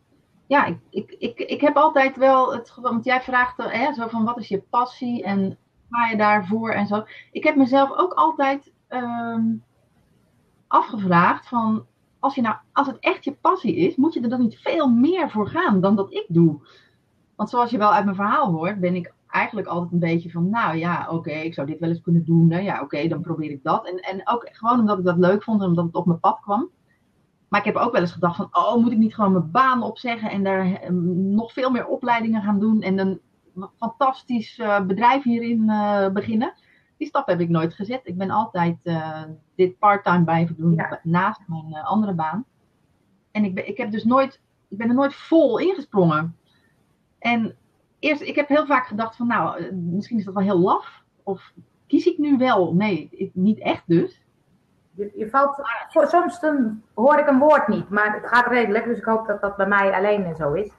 Ja, 0.47 0.65
ik, 0.65 0.79
ik, 0.91 1.15
ik, 1.19 1.39
ik 1.39 1.61
heb 1.61 1.77
altijd 1.77 2.17
wel 2.17 2.53
het 2.53 2.75
want 2.81 3.05
jij 3.05 3.21
vraagt 3.21 3.57
hè, 3.57 3.93
zo 3.93 4.09
van 4.09 4.25
wat 4.25 4.39
is 4.39 4.49
je 4.49 4.63
passie 4.71 5.25
en 5.25 5.59
ga 5.91 6.07
je 6.07 6.17
daarvoor 6.17 6.71
en 6.71 6.87
zo. 6.87 7.05
Ik 7.31 7.45
heb 7.45 7.57
mezelf 7.57 7.91
ook 7.91 8.13
altijd 8.13 8.73
um, 8.89 9.65
afgevraagd 10.67 11.49
van 11.49 11.87
als, 12.19 12.35
je 12.35 12.41
nou, 12.41 12.57
als 12.73 12.87
het 12.87 12.99
echt 12.99 13.25
je 13.25 13.33
passie 13.33 13.77
is, 13.77 13.97
moet 13.97 14.15
je 14.15 14.21
er 14.21 14.29
dan 14.29 14.41
niet 14.41 14.59
veel 14.59 14.89
meer 14.89 15.31
voor 15.31 15.49
gaan 15.49 15.81
dan 15.81 15.97
dat 15.97 16.13
ik 16.13 16.25
doe. 16.29 16.61
Want 17.37 17.51
zoals 17.51 17.71
je 17.71 17.79
wel 17.79 17.93
uit 17.93 18.05
mijn 18.05 18.17
verhaal 18.17 18.53
hoort, 18.53 18.81
ben 18.81 18.95
ik 18.95 19.15
eigenlijk 19.29 19.67
altijd 19.67 19.93
een 19.93 19.99
beetje 19.99 20.31
van, 20.31 20.51
nou 20.51 20.77
ja, 20.77 21.07
oké, 21.11 21.33
ik 21.33 21.55
zou 21.55 21.67
dit 21.67 21.79
wel 21.79 21.89
eens 21.89 22.01
kunnen 22.01 22.25
doen. 22.25 22.47
Nou 22.47 22.63
ja, 22.63 22.81
oké, 22.81 23.09
dan 23.09 23.21
probeer 23.21 23.51
ik 23.51 23.63
dat. 23.63 23.87
En, 23.87 23.97
en 23.97 24.29
ook 24.29 24.49
gewoon 24.53 24.81
omdat 24.81 24.99
ik 24.99 25.05
dat 25.05 25.19
leuk 25.19 25.43
vond 25.43 25.61
en 25.61 25.69
omdat 25.69 25.85
het 25.85 25.95
op 25.95 26.07
mijn 26.07 26.21
pad 26.21 26.41
kwam. 26.41 26.71
Maar 27.53 27.61
ik 27.61 27.67
heb 27.67 27.77
ook 27.77 27.93
wel 27.93 28.01
eens 28.01 28.13
gedacht 28.13 28.37
van, 28.37 28.49
oh, 28.53 28.77
moet 28.77 28.93
ik 28.93 28.99
niet 28.99 29.15
gewoon 29.15 29.33
mijn 29.33 29.51
baan 29.51 29.83
opzeggen 29.83 30.31
en 30.31 30.43
daar 30.43 30.93
nog 31.13 31.53
veel 31.53 31.71
meer 31.71 31.87
opleidingen 31.87 32.43
gaan 32.43 32.61
doen 32.61 32.83
en 32.83 32.99
een 32.99 33.21
fantastisch 33.77 34.59
uh, 34.59 34.81
bedrijf 34.81 35.23
hierin 35.23 35.63
uh, 35.63 36.09
beginnen. 36.09 36.55
Die 36.97 37.07
stap 37.07 37.27
heb 37.27 37.41
ik 37.41 37.49
nooit 37.49 37.75
gezet. 37.75 38.01
Ik 38.05 38.17
ben 38.17 38.31
altijd 38.31 38.77
uh, 38.85 39.23
dit 39.55 39.79
part-time 39.79 40.25
blijven 40.25 40.57
doen 40.57 40.75
ja. 40.75 41.01
naast 41.03 41.41
mijn 41.47 41.85
andere 41.85 42.15
baan. 42.15 42.45
En 43.31 43.45
ik, 43.45 43.55
ben, 43.55 43.69
ik, 43.69 43.77
heb 43.77 43.91
dus 43.91 44.05
nooit, 44.05 44.41
ik 44.69 44.77
ben 44.77 44.89
er 44.89 44.95
nooit 44.95 45.15
vol 45.15 45.59
ingesprongen. 45.59 46.37
En 47.19 47.57
eerst, 47.99 48.23
ik 48.23 48.35
heb 48.35 48.49
heel 48.49 48.67
vaak 48.67 48.87
gedacht 48.87 49.17
van, 49.17 49.27
nou, 49.27 49.75
misschien 49.75 50.19
is 50.19 50.25
dat 50.25 50.35
wel 50.35 50.43
heel 50.43 50.61
laf. 50.61 51.03
Of 51.23 51.53
kies 51.87 52.07
ik 52.07 52.19
nu 52.19 52.37
wel? 52.37 52.75
Nee, 52.75 53.09
ik, 53.11 53.31
niet 53.35 53.59
echt 53.59 53.83
dus. 53.87 54.22
Je, 54.95 55.29
valt, 55.31 55.63
soms 55.89 56.41
dan 56.41 56.83
hoor 56.95 57.19
ik 57.19 57.27
een 57.27 57.39
woord 57.39 57.69
niet, 57.69 57.89
maar 57.89 58.15
het 58.15 58.27
gaat 58.27 58.47
redelijk, 58.47 58.85
dus 58.85 58.99
ik 58.99 59.05
hoop 59.05 59.27
dat 59.27 59.41
dat 59.41 59.57
bij 59.57 59.67
mij 59.67 59.93
alleen 59.93 60.35
zo 60.35 60.53
is. 60.53 60.71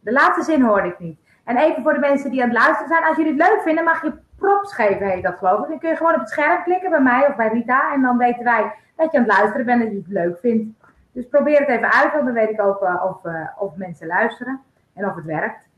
De 0.00 0.12
laatste 0.12 0.42
zin 0.42 0.62
hoorde 0.62 0.88
ik 0.88 0.98
niet. 0.98 1.18
En 1.44 1.56
even 1.56 1.82
voor 1.82 1.92
de 1.92 1.98
mensen 1.98 2.30
die 2.30 2.42
aan 2.42 2.48
het 2.48 2.58
luisteren 2.58 2.88
zijn, 2.88 3.04
als 3.04 3.16
jullie 3.16 3.32
het 3.32 3.48
leuk 3.48 3.62
vinden, 3.62 3.84
mag 3.84 4.02
je 4.02 4.12
props 4.38 4.74
geven, 4.74 5.06
heet 5.06 5.22
dat 5.22 5.38
geloof 5.38 5.62
ik. 5.62 5.68
Dan 5.68 5.78
kun 5.78 5.88
je 5.88 5.96
gewoon 5.96 6.14
op 6.14 6.20
het 6.20 6.28
scherm 6.28 6.62
klikken 6.62 6.90
bij 6.90 7.00
mij 7.00 7.28
of 7.28 7.36
bij 7.36 7.48
Rita, 7.48 7.92
en 7.92 8.02
dan 8.02 8.18
weten 8.18 8.44
wij 8.44 8.72
dat 8.96 9.12
je 9.12 9.18
aan 9.18 9.24
het 9.24 9.36
luisteren 9.38 9.66
bent 9.66 9.80
en 9.80 9.86
dat 9.86 9.94
je 9.94 10.02
het 10.02 10.24
leuk 10.24 10.38
vindt. 10.38 10.78
Dus 11.12 11.28
probeer 11.28 11.58
het 11.58 11.68
even 11.68 11.92
uit, 11.92 12.12
want 12.12 12.24
dan 12.24 12.34
weet 12.34 12.50
ik 12.50 12.60
ook 12.60 12.82
uh, 12.82 13.04
of, 13.04 13.24
uh, 13.24 13.48
of 13.58 13.76
mensen 13.76 14.06
luisteren 14.06 14.60
en 14.94 15.06
of 15.06 15.14
het 15.14 15.24
werkt. 15.24 15.68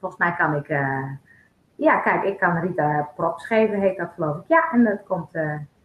Volgens 0.00 0.20
mij 0.20 0.34
kan 0.34 0.54
ik, 0.54 0.68
uh, 0.68 1.10
ja, 1.74 1.98
kijk, 1.98 2.22
ik 2.22 2.38
kan 2.38 2.58
Rita 2.58 3.08
props 3.14 3.46
geven, 3.46 3.80
heet 3.80 3.96
dat 3.96 4.10
geloof 4.14 4.36
ik. 4.36 4.44
Ja, 4.46 4.70
en 4.72 4.84
dat 4.84 5.02
komt. 5.06 5.30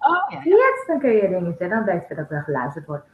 Oh, 0.07 0.29
ja, 0.29 0.39
yes, 0.43 0.85
dan 0.87 0.99
kun 0.99 1.11
je 1.11 1.27
dingen 1.27 1.55
zetten, 1.57 1.69
dan 1.69 1.83
weten 1.83 2.07
we 2.09 2.15
dat 2.15 2.31
er 2.31 2.41
geluisterd 2.41 2.85
wordt. 2.85 3.05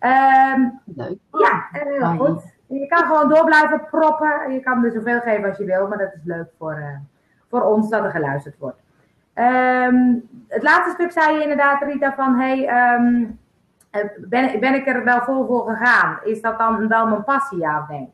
Um, 0.00 0.80
Leuk. 0.84 1.18
Ja, 1.30 1.68
heel 1.70 2.16
goed. 2.16 2.42
Je 2.66 2.86
kan 2.86 3.06
gewoon 3.06 3.28
door 3.28 3.44
blijven 3.44 3.84
proppen. 3.90 4.52
Je 4.52 4.60
kan 4.60 4.84
er 4.84 4.92
zoveel 4.92 5.20
geven 5.20 5.48
als 5.48 5.58
je 5.58 5.64
wil, 5.64 5.88
maar 5.88 5.98
dat 5.98 6.14
is 6.14 6.24
leuk 6.24 6.48
voor, 6.58 7.00
voor 7.50 7.62
ons 7.62 7.88
dat 7.88 8.04
er 8.04 8.10
geluisterd 8.10 8.58
wordt. 8.58 8.82
Um, 9.34 10.28
het 10.48 10.62
laatste 10.62 10.90
stuk 10.90 11.12
zei 11.12 11.34
je 11.34 11.42
inderdaad, 11.42 11.82
Rita, 11.82 12.14
van 12.14 12.38
hey, 12.38 12.94
um, 12.94 13.38
ben, 14.28 14.60
ben 14.60 14.74
ik 14.74 14.86
er 14.86 15.04
wel 15.04 15.20
vol 15.20 15.46
voor 15.46 15.68
gegaan? 15.68 16.18
Is 16.24 16.40
dat 16.40 16.58
dan 16.58 16.88
wel 16.88 17.06
mijn 17.06 17.24
passie, 17.24 17.58
ja 17.58 17.80
of 17.80 17.88
nee? 17.88 18.12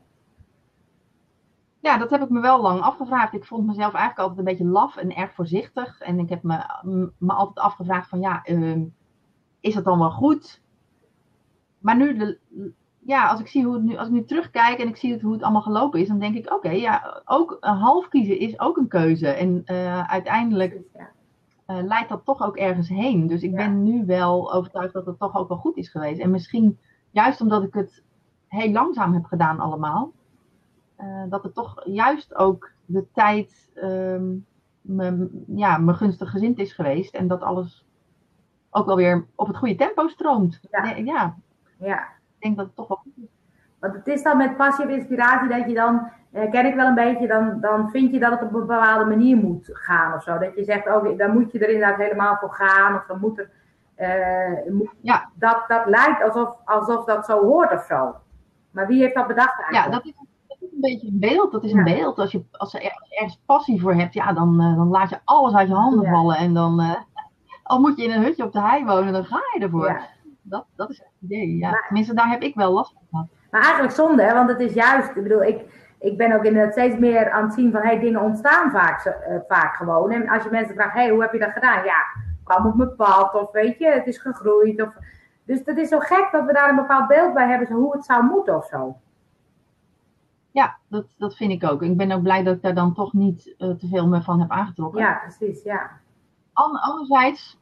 Ja, 1.81 1.97
dat 1.97 2.09
heb 2.09 2.21
ik 2.21 2.29
me 2.29 2.39
wel 2.39 2.61
lang 2.61 2.81
afgevraagd. 2.81 3.33
Ik 3.33 3.45
vond 3.45 3.67
mezelf 3.67 3.93
eigenlijk 3.93 4.19
altijd 4.19 4.39
een 4.39 4.53
beetje 4.53 4.71
laf 4.71 4.97
en 4.97 5.15
erg 5.15 5.33
voorzichtig. 5.33 5.99
En 5.99 6.19
ik 6.19 6.29
heb 6.29 6.43
me, 6.43 6.57
me 7.17 7.33
altijd 7.33 7.65
afgevraagd 7.65 8.09
van 8.09 8.19
ja, 8.19 8.41
uh, 8.45 8.85
is 9.59 9.73
dat 9.73 9.83
dan 9.83 9.99
wel 9.99 10.11
goed? 10.11 10.61
Maar 11.79 11.97
nu, 11.97 12.17
de, 12.17 12.39
ja, 12.99 13.27
als 13.27 13.39
ik 13.39 13.47
zie 13.47 13.65
hoe 13.65 13.73
het 13.73 13.83
nu, 13.83 13.97
als 13.97 14.07
ik 14.07 14.13
nu 14.13 14.25
terugkijk 14.25 14.79
en 14.79 14.87
ik 14.87 14.95
zie 14.95 15.11
het, 15.11 15.21
hoe 15.21 15.33
het 15.33 15.43
allemaal 15.43 15.61
gelopen 15.61 15.99
is, 15.99 16.07
dan 16.07 16.19
denk 16.19 16.35
ik, 16.35 16.45
oké, 16.45 16.55
okay, 16.55 16.79
ja, 16.79 17.21
ook 17.25 17.57
een 17.59 17.75
half 17.75 18.07
kiezen 18.07 18.39
is 18.39 18.59
ook 18.59 18.77
een 18.77 18.87
keuze. 18.87 19.27
En 19.27 19.63
uh, 19.65 20.03
uiteindelijk 20.03 20.73
uh, 21.67 21.83
leidt 21.83 22.09
dat 22.09 22.25
toch 22.25 22.41
ook 22.41 22.57
ergens 22.57 22.89
heen. 22.89 23.27
Dus 23.27 23.41
ik 23.41 23.51
ja. 23.51 23.55
ben 23.55 23.83
nu 23.83 24.05
wel 24.05 24.53
overtuigd 24.53 24.93
dat 24.93 25.05
het 25.05 25.19
toch 25.19 25.35
ook 25.35 25.47
wel 25.47 25.57
goed 25.57 25.77
is 25.77 25.89
geweest. 25.89 26.19
En 26.19 26.31
misschien, 26.31 26.79
juist 27.11 27.41
omdat 27.41 27.63
ik 27.63 27.73
het 27.73 28.03
heel 28.47 28.71
langzaam 28.71 29.13
heb 29.13 29.25
gedaan 29.25 29.59
allemaal, 29.59 30.11
uh, 31.03 31.23
dat 31.29 31.43
het 31.43 31.53
toch 31.53 31.81
juist 31.85 32.35
ook 32.35 32.71
de 32.85 33.05
tijd 33.11 33.69
um, 33.83 34.45
me, 34.81 35.29
ja, 35.47 35.77
me 35.77 35.93
gunstig 35.93 36.29
gezind 36.29 36.59
is 36.59 36.73
geweest. 36.73 37.15
En 37.15 37.27
dat 37.27 37.41
alles 37.41 37.85
ook 38.69 38.85
wel 38.85 38.95
weer 38.95 39.25
op 39.35 39.47
het 39.47 39.57
goede 39.57 39.75
tempo 39.75 40.07
stroomt. 40.07 40.59
Ja. 40.71 40.85
ja. 40.95 41.35
ja. 41.77 41.99
Ik 41.99 42.47
denk 42.47 42.57
dat 42.57 42.65
het 42.65 42.75
toch 42.75 42.87
wel 42.87 42.97
goed 42.97 43.17
is. 43.17 43.29
Want 43.79 43.93
het 43.93 44.07
is 44.07 44.23
dan 44.23 44.37
met 44.37 44.57
passie 44.57 44.85
of 44.85 44.91
inspiratie 44.91 45.49
dat 45.49 45.67
je 45.67 45.73
dan, 45.73 46.11
eh, 46.31 46.51
ken 46.51 46.65
ik 46.65 46.75
wel 46.75 46.87
een 46.87 46.95
beetje, 46.95 47.27
dan, 47.27 47.59
dan 47.61 47.89
vind 47.89 48.11
je 48.11 48.19
dat 48.19 48.31
het 48.31 48.41
op 48.41 48.53
een 48.53 48.59
bepaalde 48.59 49.05
manier 49.05 49.37
moet 49.37 49.69
gaan 49.73 50.13
of 50.13 50.23
zo. 50.23 50.37
Dat 50.37 50.55
je 50.55 50.63
zegt, 50.63 50.87
oh, 50.87 51.17
dan 51.17 51.33
moet 51.33 51.51
je 51.51 51.59
er 51.59 51.69
inderdaad 51.69 51.97
helemaal 51.97 52.37
voor 52.37 52.53
gaan. 52.53 52.95
Of 52.95 53.05
dan 53.05 53.19
moet 53.19 53.39
er, 53.39 53.49
moet, 54.71 54.93
ja. 55.01 55.29
dat, 55.33 55.63
dat 55.67 55.85
lijkt 55.85 56.23
alsof, 56.23 56.55
alsof 56.65 57.05
dat 57.05 57.25
zo 57.25 57.45
hoort 57.45 57.71
of 57.71 57.83
zo. 57.83 58.15
Maar 58.71 58.87
wie 58.87 59.01
heeft 59.01 59.15
dat 59.15 59.27
bedacht 59.27 59.61
eigenlijk? 59.61 59.85
Ja, 59.85 59.91
dat 59.91 60.05
is 60.05 60.30
een 60.83 60.91
beetje 60.91 61.07
een 61.07 61.19
beeld. 61.19 61.51
Dat 61.51 61.63
is 61.63 61.71
een 61.71 61.83
beeld. 61.83 62.17
Als 62.17 62.31
je, 62.31 62.43
als 62.51 62.71
je 62.71 62.91
ergens, 63.09 63.39
passie 63.45 63.81
voor 63.81 63.93
hebt, 63.93 64.13
ja, 64.13 64.33
dan, 64.33 64.61
uh, 64.61 64.75
dan 64.75 64.87
laat 64.87 65.09
je 65.09 65.19
alles 65.23 65.53
uit 65.53 65.67
je 65.67 65.73
handen 65.73 66.09
vallen. 66.09 66.35
En 66.35 66.53
dan, 66.53 66.81
uh, 66.81 66.95
al 67.63 67.79
moet 67.79 67.97
je 67.97 68.03
in 68.03 68.11
een 68.11 68.23
hutje 68.23 68.43
op 68.43 68.51
de 68.51 68.61
hei 68.61 68.85
wonen, 68.85 69.13
dan 69.13 69.25
ga 69.25 69.39
je 69.53 69.63
ervoor. 69.63 69.87
Ja. 69.87 70.01
Dat, 70.41 70.65
dat 70.75 70.89
is 70.89 70.97
het 70.97 71.07
idee. 71.19 71.57
Ja. 71.57 71.69
Maar, 71.69 71.83
Tenminste, 71.85 72.13
daar 72.13 72.29
heb 72.29 72.41
ik 72.41 72.55
wel 72.55 72.71
last 72.71 72.93
van 72.93 73.01
gehad. 73.09 73.27
Maar 73.51 73.61
eigenlijk 73.61 73.93
zonde, 73.93 74.23
hè? 74.23 74.33
want 74.33 74.49
het 74.49 74.59
is 74.59 74.73
juist, 74.73 75.15
ik 75.15 75.23
bedoel, 75.23 75.43
ik, 75.43 75.61
ik 75.99 76.17
ben 76.17 76.31
ook 76.35 76.43
inderdaad 76.43 76.71
steeds 76.71 76.97
meer 76.97 77.31
aan 77.31 77.43
het 77.43 77.53
zien 77.53 77.71
van, 77.71 77.81
hey, 77.81 77.99
dingen 77.99 78.21
ontstaan 78.21 78.71
vaak, 78.71 79.05
uh, 79.05 79.37
vaak 79.47 79.75
gewoon. 79.75 80.11
En 80.11 80.29
als 80.29 80.43
je 80.43 80.49
mensen 80.49 80.75
vraagt, 80.75 80.93
hey, 80.93 81.09
hoe 81.09 81.21
heb 81.21 81.33
je 81.33 81.39
dat 81.39 81.51
gedaan? 81.51 81.83
Ja, 81.83 82.05
kwam 82.43 82.65
op 82.65 82.75
mijn 82.75 82.95
pad, 82.95 83.33
of 83.33 83.51
weet 83.51 83.77
je, 83.77 83.87
het 83.87 84.07
is 84.07 84.17
gegroeid. 84.17 84.81
Of... 84.81 84.93
Dus 85.45 85.61
het 85.65 85.77
is 85.77 85.89
zo 85.89 85.99
gek 85.99 86.29
dat 86.31 86.45
we 86.45 86.53
daar 86.53 86.69
een 86.69 86.75
bepaald 86.75 87.07
beeld 87.07 87.33
bij 87.33 87.47
hebben, 87.47 87.67
zo 87.67 87.73
hoe 87.73 87.93
het 87.93 88.05
zou 88.05 88.23
moeten 88.23 88.55
of 88.55 88.65
zo. 88.65 88.95
Ja, 90.51 90.77
dat, 90.87 91.05
dat 91.17 91.35
vind 91.35 91.51
ik 91.51 91.63
ook. 91.63 91.81
Ik 91.81 91.97
ben 91.97 92.11
ook 92.11 92.21
blij 92.21 92.43
dat 92.43 92.55
ik 92.55 92.61
daar 92.61 92.75
dan 92.75 92.93
toch 92.93 93.13
niet 93.13 93.55
uh, 93.57 93.69
te 93.69 93.87
veel 93.87 94.07
meer 94.07 94.23
van 94.23 94.39
heb 94.39 94.49
aangetrokken. 94.49 95.01
Ja, 95.01 95.19
precies, 95.19 95.63
ja. 95.63 95.91
Anderzijds, 96.53 97.57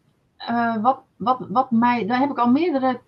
uh, 0.49 0.81
wat, 0.81 1.01
wat, 1.15 1.47
wat 1.49 1.71
mij, 1.71 2.05
daar 2.05 2.19
heb 2.19 2.29
ik 2.29 2.37
al 2.37 2.51
meerdere 2.51 3.01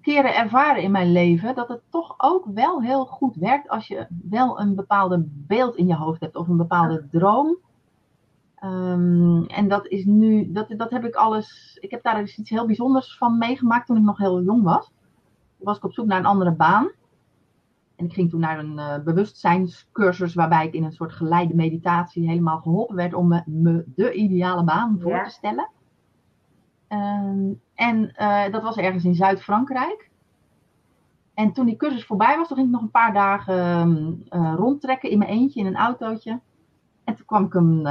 keren 0.00 0.34
ervaren 0.34 0.82
in 0.82 0.90
mijn 0.90 1.12
leven 1.12 1.54
dat 1.54 1.68
het 1.68 1.80
toch 1.90 2.14
ook 2.18 2.44
wel 2.54 2.82
heel 2.82 3.04
goed 3.06 3.36
werkt 3.36 3.68
als 3.68 3.86
je 3.86 4.06
wel 4.30 4.60
een 4.60 4.74
bepaalde 4.74 5.24
beeld 5.26 5.76
in 5.76 5.86
je 5.86 5.96
hoofd 5.96 6.20
hebt 6.20 6.36
of 6.36 6.48
een 6.48 6.56
bepaalde 6.56 7.06
droom. 7.10 7.56
Um, 8.64 9.46
en 9.46 9.68
dat 9.68 9.86
is 9.86 10.04
nu, 10.04 10.52
dat, 10.52 10.66
dat 10.76 10.90
heb 10.90 11.04
ik 11.04 11.14
alles, 11.14 11.78
ik 11.80 11.90
heb 11.90 12.02
daar 12.02 12.20
dus 12.20 12.38
iets 12.38 12.50
heel 12.50 12.66
bijzonders 12.66 13.16
van 13.16 13.38
meegemaakt 13.38 13.86
toen 13.86 13.96
ik 13.96 14.02
nog 14.02 14.18
heel 14.18 14.42
jong 14.42 14.62
was. 14.62 14.86
Toen 15.56 15.66
was 15.66 15.76
ik 15.76 15.84
op 15.84 15.92
zoek 15.92 16.06
naar 16.06 16.18
een 16.18 16.26
andere 16.26 16.52
baan. 16.52 16.90
En 18.02 18.08
ik 18.08 18.14
ging 18.14 18.30
toen 18.30 18.40
naar 18.40 18.58
een 18.58 18.78
uh, 18.78 18.98
bewustzijnscursus 19.04 20.34
waarbij 20.34 20.66
ik 20.66 20.74
in 20.74 20.84
een 20.84 20.92
soort 20.92 21.12
geleide 21.12 21.54
meditatie 21.54 22.28
helemaal 22.28 22.60
geholpen 22.60 22.96
werd 22.96 23.14
om 23.14 23.28
me, 23.28 23.42
me 23.46 23.84
de 23.94 24.12
ideale 24.12 24.64
baan 24.64 24.98
voor 25.00 25.10
Ja. 25.10 25.24
te 25.24 25.30
stellen. 25.30 25.68
Um, 26.88 27.60
en 27.74 28.14
uh, 28.20 28.50
dat 28.50 28.62
was 28.62 28.76
ergens 28.76 29.04
in 29.04 29.14
Zuid-Frankrijk. 29.14 30.10
En 31.34 31.52
toen 31.52 31.66
die 31.66 31.76
cursus 31.76 32.04
voorbij 32.04 32.36
was, 32.36 32.48
toen 32.48 32.56
ging 32.56 32.68
ik 32.68 32.74
nog 32.74 32.82
een 32.82 32.90
paar 32.90 33.12
dagen 33.12 34.22
uh, 34.30 34.54
rondtrekken 34.56 35.10
in 35.10 35.18
mijn 35.18 35.30
eentje 35.30 35.60
in 35.60 35.66
een 35.66 35.76
autootje. 35.76 36.40
En 37.04 37.14
toen 37.14 37.26
kwam 37.26 37.44
ik 37.44 37.54
een 37.54 37.82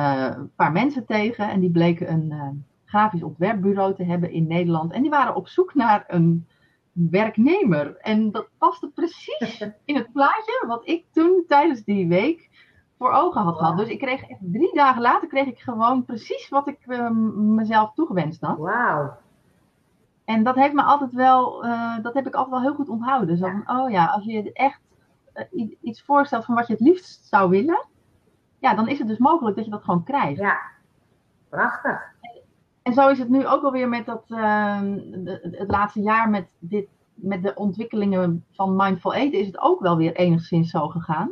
paar 0.56 0.72
mensen 0.72 1.06
tegen 1.06 1.50
en 1.50 1.60
die 1.60 1.72
bleken 1.72 2.12
een 2.12 2.66
grafisch 2.86 3.24
ontwerpbureau 3.24 3.96
te 3.96 4.04
hebben 4.04 4.32
in 4.32 4.48
Nederland. 4.48 4.92
En 4.92 5.02
die 5.02 5.12
waren 5.12 5.36
op 5.36 5.48
zoek 5.48 5.74
naar 5.74 6.04
een 6.08 6.48
werknemer. 6.92 7.98
En 7.98 8.32
dat 8.32 8.50
paste 8.58 8.90
precies 8.90 9.60
in 9.86 9.96
het 9.96 10.12
plaatje 10.12 10.64
wat 10.68 10.88
ik 10.88 11.06
toen 11.12 11.44
tijdens 11.48 11.84
die 11.84 12.08
week 12.08 12.50
voor 12.98 13.12
ogen 13.12 13.42
had 13.42 13.58
gehad. 13.58 13.78
Dus 13.78 13.88
ik 13.88 14.00
kreeg 14.00 14.22
echt 14.22 14.40
drie 14.42 14.74
dagen 14.74 15.02
later 15.02 15.28
kreeg 15.28 15.48
ik 15.48 15.60
gewoon 15.60 16.06
precies 16.06 16.50
wat 16.50 16.68
ik 16.68 16.80
uh, 16.86 17.10
mezelf 17.36 17.94
toegewenst 17.94 18.42
had. 18.42 18.58
Wauw. 18.58 19.18
En 20.26 20.44
dat 20.44 20.56
heeft 20.56 20.74
me 20.74 20.84
altijd 20.84 21.14
wel, 21.14 21.66
uh, 21.66 21.98
dat 22.02 22.14
heb 22.14 22.28
ik 22.28 22.34
altijd 22.34 22.54
wel 22.54 22.62
heel 22.62 22.76
goed 22.76 22.90
onthouden. 22.90 23.38
Zo 23.38 23.50
van, 23.50 23.78
oh 23.78 23.90
ja, 23.90 24.06
als 24.06 24.24
je 24.24 24.54
echt 24.54 24.80
uh, 25.54 25.72
iets 25.82 26.04
voorstelt 26.04 26.46
van 26.46 26.56
wat 26.56 26.68
je 26.68 26.74
het 26.74 26.82
liefst 26.82 27.26
zou 27.26 27.50
willen, 27.50 27.86
ja, 28.60 28.74
dan 28.74 28.88
is 28.88 29.00
het 29.00 29.08
dus 29.08 29.18
mogelijk 29.18 29.56
dat 29.56 29.66
je 29.66 29.72
dat 29.72 29.84
gewoon 29.84 30.04
krijgt. 30.04 30.40
Ja, 30.40 30.60
prachtig. 31.50 32.14
En, 32.84 32.94
zo 32.94 33.10
is 33.10 33.20
het 33.20 33.30
nu 33.30 33.48
ook 33.48 33.64
alweer 33.64 33.90
met 33.90 34.06
dat, 34.06 34.28
de, 34.28 35.56
het 35.58 35.72
laatste 35.72 36.02
jaar 36.02 36.30
met, 36.30 36.48
dit, 36.60 36.88
met 37.14 37.44
de 37.44 37.56
ontwikkelingen 37.56 38.46
van 38.52 38.76
Mindful 38.76 39.14
Eten, 39.14 39.40
is 39.40 39.48
het 39.48 39.60
ook 39.60 39.82
wel 39.82 39.98
weer 39.98 40.16
enigszins 40.16 40.70
zo 40.70 40.88
gegaan. 40.88 41.32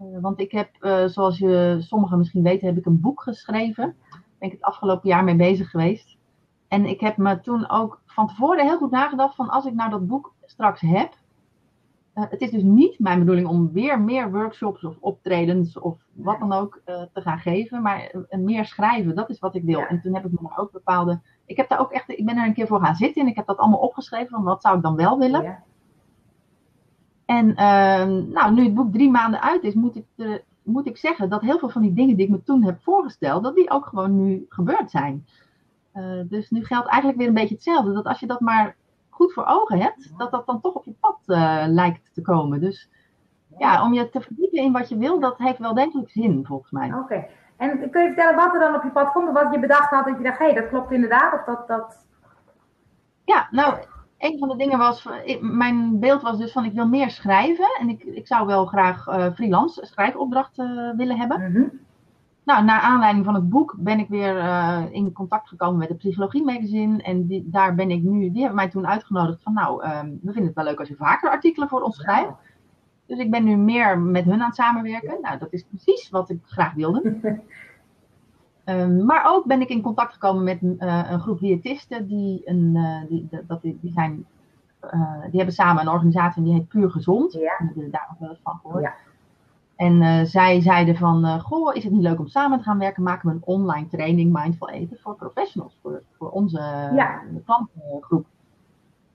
Uh, 0.00 0.20
want 0.20 0.40
ik 0.40 0.52
heb, 0.52 0.70
uh, 0.80 1.04
zoals 1.04 1.38
je 1.38 1.76
sommigen 1.80 2.18
misschien 2.18 2.42
weten, 2.42 2.66
heb 2.66 2.76
ik 2.76 2.86
een 2.86 3.00
boek 3.00 3.22
geschreven. 3.22 3.96
Daar 4.10 4.22
ben 4.38 4.48
ik 4.48 4.52
het 4.52 4.62
afgelopen 4.62 5.08
jaar 5.08 5.24
mee 5.24 5.36
bezig 5.36 5.70
geweest. 5.70 6.16
En 6.68 6.86
ik 6.86 7.00
heb 7.00 7.16
me 7.16 7.40
toen 7.40 7.70
ook 7.70 8.00
van 8.06 8.26
tevoren 8.26 8.66
heel 8.66 8.78
goed 8.78 8.90
nagedacht 8.90 9.34
van 9.34 9.48
als 9.48 9.64
ik 9.64 9.74
nou 9.74 9.90
dat 9.90 10.06
boek 10.06 10.34
straks 10.44 10.80
heb. 10.80 11.14
Uh, 12.14 12.24
het 12.28 12.40
is 12.40 12.50
dus 12.50 12.62
niet 12.62 12.98
mijn 12.98 13.18
bedoeling 13.18 13.46
om 13.46 13.72
weer 13.72 14.00
meer 14.00 14.30
workshops 14.30 14.84
of 14.84 14.96
optredens 15.00 15.78
of 15.78 15.98
wat 16.12 16.38
dan 16.38 16.52
ook 16.52 16.80
uh, 16.86 17.02
te 17.12 17.20
gaan 17.20 17.38
geven. 17.38 17.82
Maar 17.82 18.14
uh, 18.14 18.38
meer 18.38 18.64
schrijven, 18.64 19.14
dat 19.14 19.30
is 19.30 19.38
wat 19.38 19.54
ik 19.54 19.62
wil. 19.62 19.78
Ja. 19.78 19.88
En 19.88 20.00
toen 20.00 20.14
heb 20.14 20.24
ik 20.24 20.40
me 20.40 20.56
ook 20.56 20.72
bepaalde. 20.72 21.20
Ik 21.46 21.56
heb 21.56 21.68
daar 21.68 21.80
ook 21.80 21.92
echt. 21.92 22.08
Ik 22.08 22.24
ben 22.24 22.36
er 22.36 22.46
een 22.46 22.54
keer 22.54 22.66
voor 22.66 22.80
gaan 22.80 22.94
zitten 22.94 23.22
en 23.22 23.28
ik 23.28 23.36
heb 23.36 23.46
dat 23.46 23.56
allemaal 23.56 23.78
opgeschreven 23.78 24.28
van 24.28 24.42
wat 24.42 24.62
zou 24.62 24.76
ik 24.76 24.82
dan 24.82 24.96
wel 24.96 25.18
willen. 25.18 25.42
Ja. 25.42 25.62
En 27.24 27.54
ehm, 27.54 28.30
nou, 28.30 28.54
nu 28.54 28.64
het 28.64 28.74
boek 28.74 28.92
drie 28.92 29.10
maanden 29.10 29.42
uit 29.42 29.62
is, 29.62 29.74
moet 29.74 29.96
ik, 29.96 30.06
moet 30.62 30.86
ik 30.86 30.96
zeggen 30.96 31.28
dat 31.28 31.40
heel 31.40 31.58
veel 31.58 31.68
van 31.68 31.82
die 31.82 31.92
dingen 31.92 32.16
die 32.16 32.24
ik 32.24 32.30
me 32.32 32.42
toen 32.42 32.62
heb 32.64 32.82
voorgesteld, 32.82 33.42
dat 33.42 33.54
die 33.54 33.70
ook 33.70 33.86
gewoon 33.86 34.24
nu 34.24 34.46
gebeurd 34.48 34.90
zijn. 34.90 35.26
Dus 36.28 36.50
nu 36.50 36.64
geldt 36.64 36.88
eigenlijk 36.88 37.18
weer 37.18 37.28
een 37.28 37.34
beetje 37.34 37.54
hetzelfde. 37.54 37.92
Dat 37.92 38.04
als 38.04 38.20
je 38.20 38.26
dat 38.26 38.40
maar 38.40 38.76
goed 39.14 39.32
voor 39.32 39.44
ogen 39.46 39.80
hebt, 39.80 40.18
dat 40.18 40.30
dat 40.30 40.46
dan 40.46 40.60
toch 40.60 40.74
op 40.74 40.84
je 40.84 40.94
pad 41.00 41.18
uh, 41.26 41.64
lijkt 41.66 42.14
te 42.14 42.22
komen. 42.22 42.60
Dus 42.60 42.90
ja, 43.58 43.84
om 43.84 43.92
je 43.92 44.08
te 44.08 44.20
verdiepen 44.20 44.58
in 44.58 44.72
wat 44.72 44.88
je 44.88 44.98
wil, 44.98 45.20
dat 45.20 45.38
heeft 45.38 45.58
wel 45.58 45.74
degelijk 45.74 46.10
zin 46.10 46.44
volgens 46.46 46.70
mij. 46.70 46.88
Oké. 46.88 46.98
Okay. 46.98 47.28
En 47.56 47.90
kun 47.90 48.02
je 48.02 48.06
vertellen 48.06 48.36
wat 48.36 48.54
er 48.54 48.60
dan 48.60 48.74
op 48.74 48.82
je 48.82 48.90
pad 48.90 49.12
komt? 49.12 49.28
Of 49.28 49.34
wat 49.34 49.52
je 49.52 49.58
bedacht 49.58 49.90
had 49.90 50.04
dat 50.04 50.16
je 50.16 50.22
dacht, 50.22 50.38
hé, 50.38 50.44
hey, 50.44 50.54
dat 50.54 50.68
klopt 50.68 50.92
inderdaad? 50.92 51.34
Of 51.34 51.44
dat, 51.44 51.68
dat... 51.68 52.06
Ja, 53.24 53.48
nou, 53.50 53.74
een 54.18 54.38
van 54.38 54.48
de 54.48 54.56
dingen 54.56 54.78
was, 54.78 55.08
ik, 55.24 55.40
mijn 55.40 55.98
beeld 55.98 56.22
was 56.22 56.38
dus 56.38 56.52
van 56.52 56.64
ik 56.64 56.72
wil 56.72 56.88
meer 56.88 57.10
schrijven. 57.10 57.76
En 57.80 57.88
ik, 57.88 58.02
ik 58.02 58.26
zou 58.26 58.46
wel 58.46 58.66
graag 58.66 59.06
uh, 59.06 59.26
freelance 59.34 59.86
schrijfopdrachten 59.86 60.96
willen 60.96 61.18
hebben. 61.18 61.40
Mm 61.40 61.54
-hmm. 61.54 61.80
Nou, 62.44 62.64
naar 62.64 62.80
aanleiding 62.80 63.24
van 63.24 63.34
het 63.34 63.48
boek 63.48 63.74
ben 63.78 63.98
ik 63.98 64.08
weer 64.08 64.36
uh, 64.36 64.82
in 64.90 65.12
contact 65.12 65.48
gekomen 65.48 65.78
met 65.78 65.88
de 65.88 65.94
Psychologie 65.94 66.44
Magazine. 66.44 67.02
En 67.02 67.26
die, 67.26 67.50
daar 67.50 67.74
ben 67.74 67.90
ik 67.90 68.02
nu, 68.02 68.30
die 68.30 68.40
hebben 68.40 68.54
mij 68.54 68.68
toen 68.68 68.86
uitgenodigd 68.86 69.42
van, 69.42 69.52
nou, 69.52 69.84
um, 69.84 70.18
we 70.22 70.32
vinden 70.32 70.44
het 70.44 70.54
wel 70.54 70.64
leuk 70.64 70.78
als 70.78 70.88
je 70.88 70.96
vaker 70.96 71.30
artikelen 71.30 71.68
voor 71.68 71.80
ons 71.80 71.96
schrijft. 71.96 72.32
Dus 73.06 73.18
ik 73.18 73.30
ben 73.30 73.44
nu 73.44 73.56
meer 73.56 73.98
met 73.98 74.24
hun 74.24 74.40
aan 74.40 74.46
het 74.46 74.54
samenwerken. 74.54 75.18
Nou, 75.20 75.38
dat 75.38 75.52
is 75.52 75.64
precies 75.64 76.10
wat 76.10 76.30
ik 76.30 76.38
graag 76.44 76.74
wilde. 76.74 77.18
um, 78.64 79.04
maar 79.10 79.24
ook 79.26 79.44
ben 79.46 79.60
ik 79.60 79.68
in 79.68 79.82
contact 79.82 80.12
gekomen 80.12 80.44
met 80.44 80.62
uh, 80.62 81.10
een 81.10 81.20
groep 81.20 81.40
diëtisten 81.40 82.06
die, 82.06 82.42
een, 82.44 82.72
uh, 82.74 83.08
die, 83.08 83.28
dat, 83.46 83.62
die, 83.62 83.78
die 83.80 83.92
zijn 83.92 84.26
die 85.30 85.36
hebben 85.36 85.54
samen 85.54 85.82
een 85.82 85.92
organisatie 85.92 86.42
die 86.42 86.52
heet 86.52 86.68
Puur 86.68 86.90
Gezond. 86.90 87.32
Ja. 87.32 87.58
Ik 87.58 87.70
heb 87.74 87.92
daar 87.92 88.08
ook 88.12 88.18
wel 88.18 88.28
eens 88.28 88.40
van 88.42 88.58
gehoord. 88.62 88.82
Ja. 88.82 88.94
En 89.76 90.02
uh, 90.02 90.22
zij 90.22 90.60
zeiden 90.60 90.96
van, 90.96 91.24
uh, 91.24 91.40
goh, 91.40 91.74
is 91.74 91.84
het 91.84 91.92
niet 91.92 92.02
leuk 92.02 92.18
om 92.18 92.26
samen 92.26 92.58
te 92.58 92.64
gaan 92.64 92.78
werken? 92.78 93.02
Maken 93.02 93.28
we 93.28 93.34
een 93.34 93.42
online 93.44 93.86
training 93.88 94.32
Mindful 94.32 94.70
Eten 94.70 94.98
voor 95.00 95.14
professionals, 95.14 95.78
voor, 95.82 96.02
voor 96.18 96.30
onze 96.30 96.58
Ja. 96.94 97.20
klantengroep. 97.44 98.26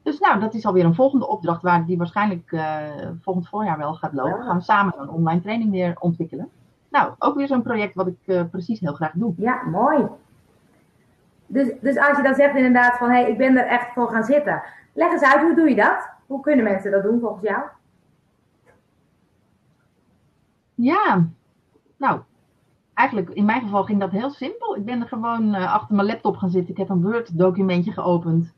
Dus 0.04 0.20
nou, 0.20 0.40
dat 0.40 0.54
is 0.54 0.66
alweer 0.66 0.86
een 0.86 0.96
volgende 0.96 1.28
opdracht 1.28 1.62
waar 1.62 1.86
die 1.86 1.98
waarschijnlijk 1.98 2.58
volgend 3.22 3.50
voorjaar 3.50 3.78
wel 3.78 3.94
gaat 3.94 4.14
lopen. 4.14 4.38
Ja. 4.38 4.44
Gaan 4.44 4.58
we 4.58 4.64
samen 4.64 4.94
zo'n 4.98 5.10
online 5.10 5.42
training 5.42 5.72
weer 5.72 5.96
ontwikkelen. 6.00 6.50
Nou, 6.90 7.14
ook 7.20 7.36
weer 7.36 7.48
zo'n 7.48 7.62
project 7.62 7.96
wat 7.96 8.08
ik 8.08 8.50
precies 8.52 8.80
heel 8.80 8.94
graag 8.94 9.12
doe. 9.14 9.34
Ja, 9.38 9.62
mooi. 9.72 10.06
Dus, 11.48 11.72
dus 11.82 11.98
als 11.98 12.18
je 12.18 12.24
dan 12.24 12.36
zegt 12.36 12.56
inderdaad 12.56 12.98
van, 12.98 13.10
hé, 13.10 13.22
hey, 13.22 13.32
ik 13.32 13.38
ben 13.38 13.58
er 13.58 13.66
echt 13.66 13.94
voor 13.94 14.10
gaan 14.10 14.24
zitten. 14.24 14.62
Leg 14.94 15.12
eens 15.12 15.24
uit, 15.34 15.42
hoe 15.42 15.56
doe 15.56 15.70
je 15.70 15.76
dat? 15.76 16.10
Hoe 16.28 16.42
kunnen 16.42 16.64
mensen 16.64 16.92
dat 16.92 17.04
doen 17.04 17.20
volgens 17.20 17.44
jou? 17.44 17.62
Ja, 20.82 21.30
nou, 21.98 22.22
eigenlijk 22.94 23.30
in 23.30 23.46
mijn 23.46 23.62
geval 23.62 23.84
ging 23.84 24.00
dat 24.00 24.12
heel 24.12 24.30
simpel. 24.30 24.76
Ik 24.76 24.86
ben 24.86 25.02
er 25.02 25.08
gewoon 25.08 25.56
uh, 25.56 25.74
achter 25.74 25.96
mijn 25.96 26.08
laptop 26.08 26.38
gaan 26.38 26.50
zitten. 26.50 26.72
Ik 26.72 26.78
heb 26.78 26.90
een 26.90 27.02
Word-documentje 27.02 27.92
geopend. 27.92 28.54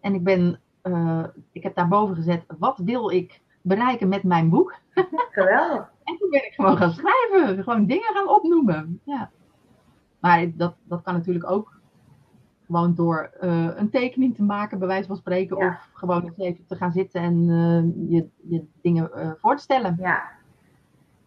En 0.00 0.14
ik 0.14 0.24
ben, 0.24 0.60
uh, 0.82 1.24
ik 1.52 1.62
heb 1.62 1.74
daarboven 1.74 2.14
gezet, 2.14 2.44
wat 2.58 2.78
wil 2.78 3.10
ik 3.10 3.40
bereiken 3.62 4.08
met 4.08 4.22
mijn 4.22 4.48
boek? 4.48 4.74
Geweldig. 5.30 5.92
en 6.04 6.16
toen 6.18 6.30
ben 6.30 6.46
ik 6.46 6.52
gewoon 6.54 6.76
gaan 6.76 6.92
schrijven, 6.92 7.62
gewoon 7.62 7.86
dingen 7.86 8.14
gaan 8.14 8.28
opnoemen. 8.28 9.00
Ja. 9.04 9.30
Maar 10.20 10.56
dat, 10.56 10.74
dat 10.84 11.02
kan 11.02 11.14
natuurlijk 11.14 11.50
ook 11.50 11.80
gewoon 12.66 12.94
door 12.94 13.30
uh, 13.40 13.68
een 13.76 13.90
tekening 13.90 14.34
te 14.34 14.42
maken, 14.42 14.78
bij 14.78 14.88
wijze 14.88 15.08
van 15.08 15.16
spreken. 15.16 15.56
Ja. 15.56 15.68
Of 15.68 15.90
gewoon 15.92 16.22
eens 16.24 16.38
even 16.38 16.66
te 16.66 16.76
gaan 16.76 16.92
zitten 16.92 17.20
en 17.20 17.46
je, 18.08 18.28
je 18.48 18.64
dingen 18.80 19.10
voor 19.40 19.56
te 19.56 19.62
stellen. 19.62 19.96
Ja, 20.00 20.22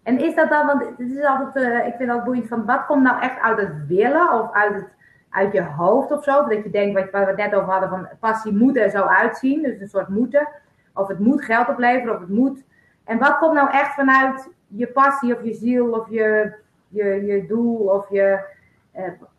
en 0.07 0.19
is 0.19 0.35
dat 0.35 0.49
dan, 0.49 0.65
want 0.65 0.81
het 0.97 1.11
is 1.11 1.23
altijd, 1.23 1.65
uh, 1.65 1.87
ik 1.87 1.95
vind 1.95 2.09
dat 2.09 2.23
boeiend 2.23 2.47
van, 2.47 2.65
wat 2.65 2.85
komt 2.85 3.03
nou 3.03 3.21
echt 3.21 3.39
uit 3.39 3.59
het 3.59 3.87
willen 3.87 4.31
of 4.31 4.51
uit, 4.51 4.73
het, 4.73 4.87
uit 5.29 5.53
je 5.53 5.63
hoofd 5.63 6.11
of 6.11 6.23
zo? 6.23 6.47
Dat 6.47 6.63
je 6.63 6.69
denkt, 6.69 6.99
wat, 6.99 7.11
wat 7.11 7.21
we 7.21 7.27
het 7.27 7.37
net 7.37 7.55
over 7.55 7.71
hadden, 7.71 7.89
van 7.89 8.07
passie 8.19 8.53
moet 8.53 8.77
er 8.77 8.89
zo 8.89 9.03
uitzien, 9.03 9.61
dus 9.61 9.79
een 9.79 9.87
soort 9.87 10.07
moeten. 10.07 10.47
Of 10.93 11.07
het 11.07 11.19
moet 11.19 11.43
geld 11.43 11.67
opleveren, 11.67 12.13
of 12.13 12.19
het 12.19 12.29
moet. 12.29 12.63
En 13.03 13.17
wat 13.19 13.37
komt 13.37 13.53
nou 13.53 13.71
echt 13.71 13.93
vanuit 13.93 14.49
je 14.67 14.87
passie 14.87 15.35
of 15.35 15.43
je 15.43 15.53
ziel 15.53 15.91
of 15.91 16.09
je, 16.09 16.55
je, 16.87 17.25
je 17.25 17.45
doel 17.47 17.77
of 17.77 18.09
je... 18.09 18.55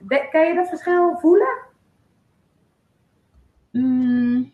Uh, 0.08 0.30
kan 0.30 0.46
je 0.46 0.54
dat 0.54 0.68
verschil 0.68 1.16
voelen? 1.18 1.56
Mm, 3.70 4.52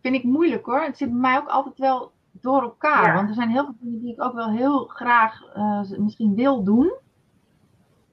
vind 0.00 0.14
ik 0.14 0.24
moeilijk 0.24 0.66
hoor. 0.66 0.80
Het 0.80 0.96
zit 0.96 1.10
bij 1.10 1.18
mij 1.18 1.36
ook 1.36 1.48
altijd 1.48 1.78
wel 1.78 2.12
door 2.42 2.62
elkaar. 2.62 3.06
Ja. 3.06 3.14
Want 3.14 3.28
er 3.28 3.34
zijn 3.34 3.50
heel 3.50 3.64
veel 3.64 3.74
dingen 3.80 4.00
die 4.00 4.12
ik 4.12 4.22
ook 4.22 4.34
wel 4.34 4.50
heel 4.50 4.84
graag 4.84 5.42
uh, 5.56 5.80
misschien 5.98 6.34
wil 6.34 6.62
doen. 6.64 6.92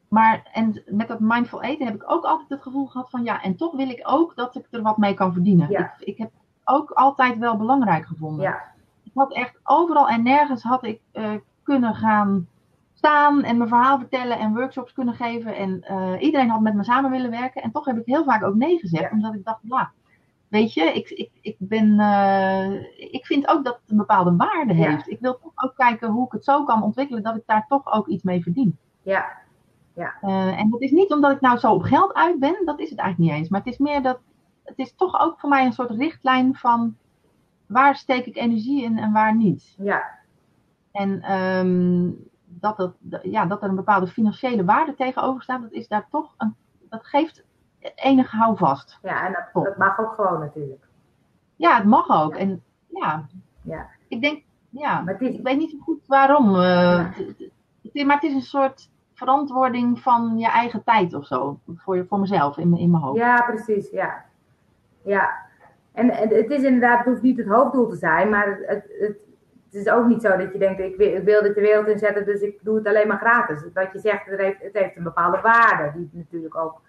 Maar 0.08 0.50
en 0.54 0.84
met 0.86 1.08
dat 1.08 1.20
mindful 1.20 1.62
eten 1.62 1.86
heb 1.86 1.96
ik 1.96 2.12
ook 2.12 2.24
altijd 2.24 2.50
het 2.50 2.62
gevoel 2.62 2.86
gehad 2.86 3.10
van 3.10 3.24
ja, 3.24 3.42
en 3.42 3.56
toch 3.56 3.76
wil 3.76 3.90
ik 3.90 4.02
ook 4.04 4.36
dat 4.36 4.56
ik 4.56 4.68
er 4.70 4.82
wat 4.82 4.98
mee 4.98 5.14
kan 5.14 5.34
verdienen. 5.34 5.70
Ja. 5.70 5.94
Ik, 5.98 6.08
ik 6.08 6.18
heb 6.18 6.32
ook 6.64 6.92
altijd 6.92 7.38
wel 7.38 7.58
belangrijk 7.58 8.06
gevonden. 8.06 8.42
Ja. 8.46 8.62
Ik 9.04 9.12
had 9.14 9.34
echt 9.34 9.60
overal 9.64 10.08
en 10.08 10.24
nergens 10.24 10.64
had 10.64 10.84
ik 10.84 11.02
uh, 11.14 11.32
kunnen 11.64 11.96
gaan 11.96 12.48
staan 12.94 13.44
en 13.44 13.58
mijn 13.58 13.70
verhaal 13.70 13.98
vertellen 14.00 14.40
en 14.40 14.54
workshops 14.54 14.94
kunnen 14.94 15.14
geven. 15.14 15.56
En 15.56 15.86
uh, 15.92 16.22
iedereen 16.22 16.50
had 16.50 16.62
met 16.62 16.74
me 16.74 16.84
samen 16.84 17.12
willen 17.12 17.30
werken. 17.32 17.62
En 17.62 17.72
toch 17.72 17.86
heb 17.86 17.98
ik 17.98 18.06
heel 18.06 18.24
vaak 18.24 18.44
ook 18.44 18.56
nee 18.56 18.80
gezegd, 18.80 19.04
Ja. 19.04 19.10
omdat 19.12 19.34
ik 19.34 19.46
dacht, 19.46 19.60
ja, 19.62 19.92
weet 20.50 20.74
je, 20.74 20.84
ik, 20.84 21.10
ik, 21.10 21.32
ik 21.42 21.56
ben, 21.60 22.00
uh, 22.00 22.82
ik 23.14 23.26
vind 23.26 23.48
ook 23.48 23.64
dat 23.64 23.80
het 23.82 23.92
een 23.92 23.98
bepaalde 23.98 24.36
waarde 24.36 24.76
Ja. 24.76 24.90
heeft. 24.90 25.10
Ik 25.10 25.20
wil 25.20 25.40
toch 25.40 25.52
ook 25.56 25.76
kijken 25.76 26.10
hoe 26.10 26.26
ik 26.26 26.32
het 26.32 26.44
zo 26.44 26.64
kan 26.64 26.84
ontwikkelen 26.84 27.24
dat 27.24 27.36
ik 27.36 27.44
daar 27.46 27.66
toch 27.68 27.94
ook 27.94 28.08
iets 28.08 28.24
mee 28.24 28.42
verdien. 28.44 28.78
Ja. 29.02 29.38
Uh, 30.22 30.60
en 30.60 30.70
dat 30.70 30.82
is 30.82 30.92
niet 30.92 31.12
omdat 31.12 31.32
ik 31.32 31.42
nou 31.42 31.58
zo 31.58 31.74
op 31.74 31.82
geld 31.82 32.14
uit 32.14 32.40
ben, 32.40 32.62
dat 32.66 32.80
is 32.80 32.90
het 32.90 33.00
eigenlijk 33.00 33.32
niet 33.32 33.40
eens. 33.40 33.50
Maar 33.50 33.60
het 33.60 33.74
is 33.74 33.78
meer 33.78 34.02
dat, 34.02 34.20
het 34.64 34.78
is 34.78 34.94
toch 34.96 35.20
ook 35.22 35.40
voor 35.40 35.50
mij 35.50 35.66
een 35.66 35.74
soort 35.74 35.90
richtlijn 35.90 36.56
van 36.56 36.96
waar 37.66 37.96
steek 37.96 38.26
ik 38.26 38.38
energie 38.38 38.84
in 38.84 38.98
en 38.98 39.12
waar 39.12 39.36
niet. 39.36 39.76
Ja. 39.78 40.04
En 40.92 41.36
um, 41.36 42.18
dat, 42.46 42.78
het, 42.78 43.20
ja, 43.22 43.46
dat 43.46 43.64
er 43.64 43.70
een 43.70 43.76
bepaalde 43.76 44.08
financiële 44.08 44.66
waarde 44.66 44.96
tegenover 44.96 45.42
staat, 45.44 45.62
dat 45.62 45.72
is 45.72 45.88
daar 45.88 46.08
toch 46.10 46.34
een, 46.38 46.56
dat 46.90 47.06
geeft 47.06 47.44
enig 47.96 48.32
houvast. 48.32 49.00
Ja, 49.02 49.26
en 49.28 49.34
dat, 49.54 49.64
dat 49.66 49.78
mag 49.78 50.00
ook 50.00 50.14
gewoon 50.14 50.40
natuurlijk. 50.40 50.84
Ja, 51.56 51.76
het 51.76 51.86
mag 51.86 52.10
ook. 52.24 52.34
Ja. 52.34 52.40
En 52.40 52.64
ja, 52.88 53.26
Ja. 53.62 53.88
ik 54.08 54.22
denk, 54.22 54.44
ja, 54.70 55.02
Maar 55.02 55.22
is- 55.22 55.36
ik 55.36 55.44
weet 55.44 55.58
niet 55.58 55.72
zo 55.72 55.78
goed 55.78 56.08
waarom. 56.08 56.56
uh, 56.56 57.06
Ja. 57.92 58.06
maar 58.06 58.16
het 58.16 58.24
is 58.24 58.34
een 58.34 58.42
soort 58.42 58.90
verantwoording 59.14 60.00
van 60.00 60.38
je 60.38 60.48
eigen 60.48 60.84
tijd 60.84 61.14
of 61.14 61.26
zo. 61.26 61.60
Voor, 61.76 61.96
je, 61.96 62.06
voor 62.06 62.20
mezelf, 62.20 62.58
in, 62.58 62.70
mijn- 62.70 62.82
in 62.82 62.90
mijn 62.92 63.04
hoofd. 63.04 63.18
Ja, 63.18 63.42
precies, 63.42 63.90
ja. 63.92 64.26
Ja. 65.02 65.30
En, 65.92 66.10
en 66.10 66.30
het 66.30 66.50
is 66.52 66.64
inderdaad, 66.64 66.98
het 66.98 67.08
hoeft 67.08 67.22
niet 67.22 67.38
het 67.38 67.48
hoofddoel 67.48 67.88
te 67.88 67.96
zijn, 67.96 68.30
maar 68.30 68.48
het, 68.48 68.60
het, 68.68 68.84
het, 69.00 69.18
het 69.66 69.74
is 69.86 69.90
ook 69.90 70.06
niet 70.06 70.22
zo 70.22 70.38
dat 70.38 70.52
je 70.54 70.60
denkt, 70.60 70.80
ik 70.80 70.96
wil, 70.96 71.08
ik 71.16 71.24
wil 71.24 71.42
dit 71.42 71.56
de 71.56 71.62
wereld 71.62 71.88
inzetten, 71.88 72.26
dus 72.26 72.42
ik 72.42 72.60
doe 72.62 72.76
het 72.76 72.88
alleen 72.88 73.08
maar 73.08 73.18
gratis. 73.20 73.64
Wat 73.74 73.92
je 73.94 74.00
zegt, 74.00 74.26
het 74.26 74.40
heeft, 74.40 74.62
het 74.62 74.74
heeft 74.74 74.96
een 74.98 75.04
bepaalde 75.04 75.40
waarde, 75.42 75.92
die 75.98 76.10
natuurlijk 76.14 76.56
ook, 76.56 76.82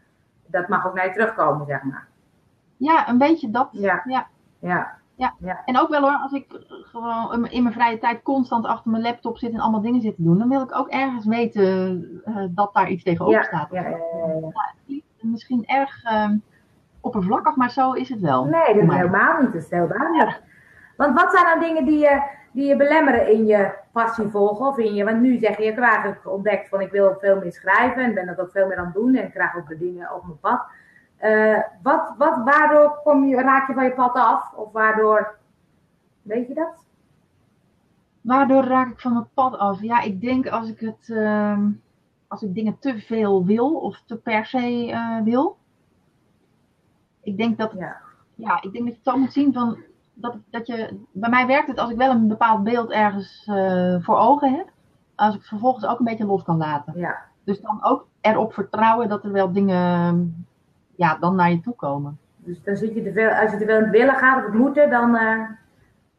dat 0.50 0.68
mag 0.68 0.86
ook 0.86 0.94
naar 0.94 1.06
je 1.06 1.12
terugkomen, 1.12 1.66
zeg 1.66 1.82
maar. 1.82 2.06
Ja, 2.76 3.08
een 3.08 3.18
beetje 3.18 3.50
dat. 3.50 3.68
Ja. 3.72 4.02
ja. 4.60 4.98
Ja, 5.38 5.62
En 5.64 5.78
ook 5.78 5.88
wel 5.88 6.00
hoor, 6.00 6.18
als 6.22 6.32
ik 6.32 6.46
gewoon 6.68 7.46
in 7.46 7.62
mijn 7.62 7.74
vrije 7.74 7.98
tijd 7.98 8.22
constant 8.22 8.66
achter 8.66 8.90
mijn 8.90 9.02
laptop 9.02 9.38
zit 9.38 9.52
en 9.52 9.60
allemaal 9.60 9.80
dingen 9.80 10.00
zit 10.00 10.16
te 10.16 10.22
doen, 10.22 10.38
dan 10.38 10.48
wil 10.48 10.62
ik 10.62 10.76
ook 10.76 10.88
ergens 10.88 11.26
weten 11.26 12.20
eh, 12.24 12.44
dat 12.50 12.74
daar 12.74 12.88
iets 12.88 13.02
tegenover 13.02 13.38
ja, 13.38 13.42
staat. 13.42 13.68
ja, 13.70 13.88
ja, 14.86 14.98
misschien 15.20 15.66
erg 15.66 16.04
ehm, 16.04 16.36
oppervlakkig, 17.00 17.56
maar 17.56 17.70
zo 17.70 17.92
is 17.92 18.08
het 18.08 18.20
wel. 18.20 18.44
Nee, 18.44 18.74
dat 18.74 18.82
is 18.82 18.94
helemaal 18.96 19.40
niet. 19.40 19.52
Dat 19.52 19.62
is 19.62 19.70
heel 19.70 19.88
duidelijk. 19.88 20.42
Want 20.96 21.20
wat 21.20 21.32
zijn 21.32 21.44
nou 21.44 21.60
dingen 21.60 21.84
die 21.84 21.98
je, 21.98 22.22
die 22.50 22.66
je 22.66 22.76
belemmeren 22.76 23.32
in 23.32 23.46
je 23.46 23.72
passie 23.92 24.28
volgen? 24.28 24.66
Of 24.66 24.78
in 24.78 24.94
je, 24.94 25.04
want 25.04 25.20
nu 25.20 25.38
zeg 25.38 25.56
je, 25.56 25.64
ik 25.64 25.74
heb 25.74 25.84
eigenlijk 25.84 26.28
ontdekt 26.28 26.68
van 26.68 26.80
ik 26.80 26.90
wil 26.90 27.16
veel 27.18 27.38
meer 27.40 27.52
schrijven 27.52 28.04
en 28.04 28.14
ben 28.14 28.26
dat 28.26 28.40
ook 28.40 28.50
veel 28.50 28.66
meer 28.66 28.76
aan 28.76 28.84
het 28.84 28.94
doen 28.94 29.14
en 29.14 29.24
ik 29.24 29.30
krijg 29.30 29.56
ook 29.56 29.68
de 29.68 29.78
dingen 29.78 30.14
op 30.14 30.24
mijn 30.24 30.38
pad. 30.38 30.62
Eh, 31.16 31.58
wat, 31.82 32.14
wat, 32.18 32.42
waardoor 32.44 33.00
kom 33.04 33.24
je, 33.24 33.36
raak 33.36 33.66
je 33.66 33.74
van 33.74 33.84
je 33.84 33.92
pad 33.92 34.14
af? 34.14 34.52
Of 34.52 34.72
waardoor, 34.72 35.38
weet 36.22 36.48
je 36.48 36.54
dat? 36.54 36.84
Waardoor 38.20 38.64
raak 38.64 38.88
ik 38.90 39.00
van 39.00 39.16
het 39.16 39.34
pad 39.34 39.58
af? 39.58 39.82
Ja, 39.82 40.00
ik 40.00 40.20
denk 40.20 40.48
als 40.48 40.68
ik 40.68 40.80
het, 40.80 41.10
ehm, 41.10 41.70
als 42.28 42.42
ik 42.42 42.54
dingen 42.54 42.78
te 42.78 42.98
veel 42.98 43.44
wil 43.44 43.74
of 43.74 44.02
te 44.06 44.16
per 44.16 44.46
se 44.46 44.90
eh, 44.90 45.20
wil. 45.24 45.56
Ik 47.22 47.36
denk 47.36 47.58
dat, 47.58 47.72
Ja, 47.72 47.96
ja, 48.34 48.62
ik 48.62 48.72
denk 48.72 48.84
dat 48.84 48.94
je 48.94 49.00
het 49.02 49.04
zo 49.04 49.16
moet 49.16 49.32
zien 49.32 49.52
van 49.52 49.78
dat, 50.20 50.36
dat 50.50 50.66
je, 50.66 50.98
bij 51.12 51.30
mij 51.30 51.46
werkt 51.46 51.68
het 51.68 51.78
als 51.78 51.90
ik 51.90 51.96
wel 51.96 52.10
een 52.10 52.28
bepaald 52.28 52.64
beeld 52.64 52.90
ergens 52.90 53.44
eh, 53.46 53.96
voor 54.00 54.16
ogen 54.16 54.54
heb, 54.54 54.68
als 55.14 55.34
ik 55.34 55.40
het 55.40 55.48
vervolgens 55.48 55.86
ook 55.86 55.98
een 55.98 56.04
beetje 56.04 56.26
los 56.26 56.42
kan 56.42 56.56
laten. 56.56 56.92
ja, 56.98 57.18
Dus 57.44 57.60
dan 57.60 57.78
ook 57.82 58.06
erop 58.20 58.52
vertrouwen 58.54 59.08
dat 59.08 59.24
er 59.24 59.32
wel 59.32 59.52
dingen, 59.52 60.46
ja, 60.96 61.16
dan 61.20 61.34
naar 61.34 61.50
je 61.50 61.60
toe 61.60 61.74
komen. 61.74 62.18
dus 62.36 62.62
dan 62.62 62.76
zit 62.76 62.94
je 62.94 63.02
te 63.02 63.12
veel, 63.12 63.30
als 63.30 63.50
je 63.50 63.56
te 63.58 63.64
veel 63.64 63.76
in 63.76 63.82
het 63.82 63.90
willen 63.90 64.14
gaat 64.14 64.36
of 64.38 64.44
het 64.44 64.54
moeten, 64.54 64.90
dan, 64.90 65.16
eh, 65.16 65.40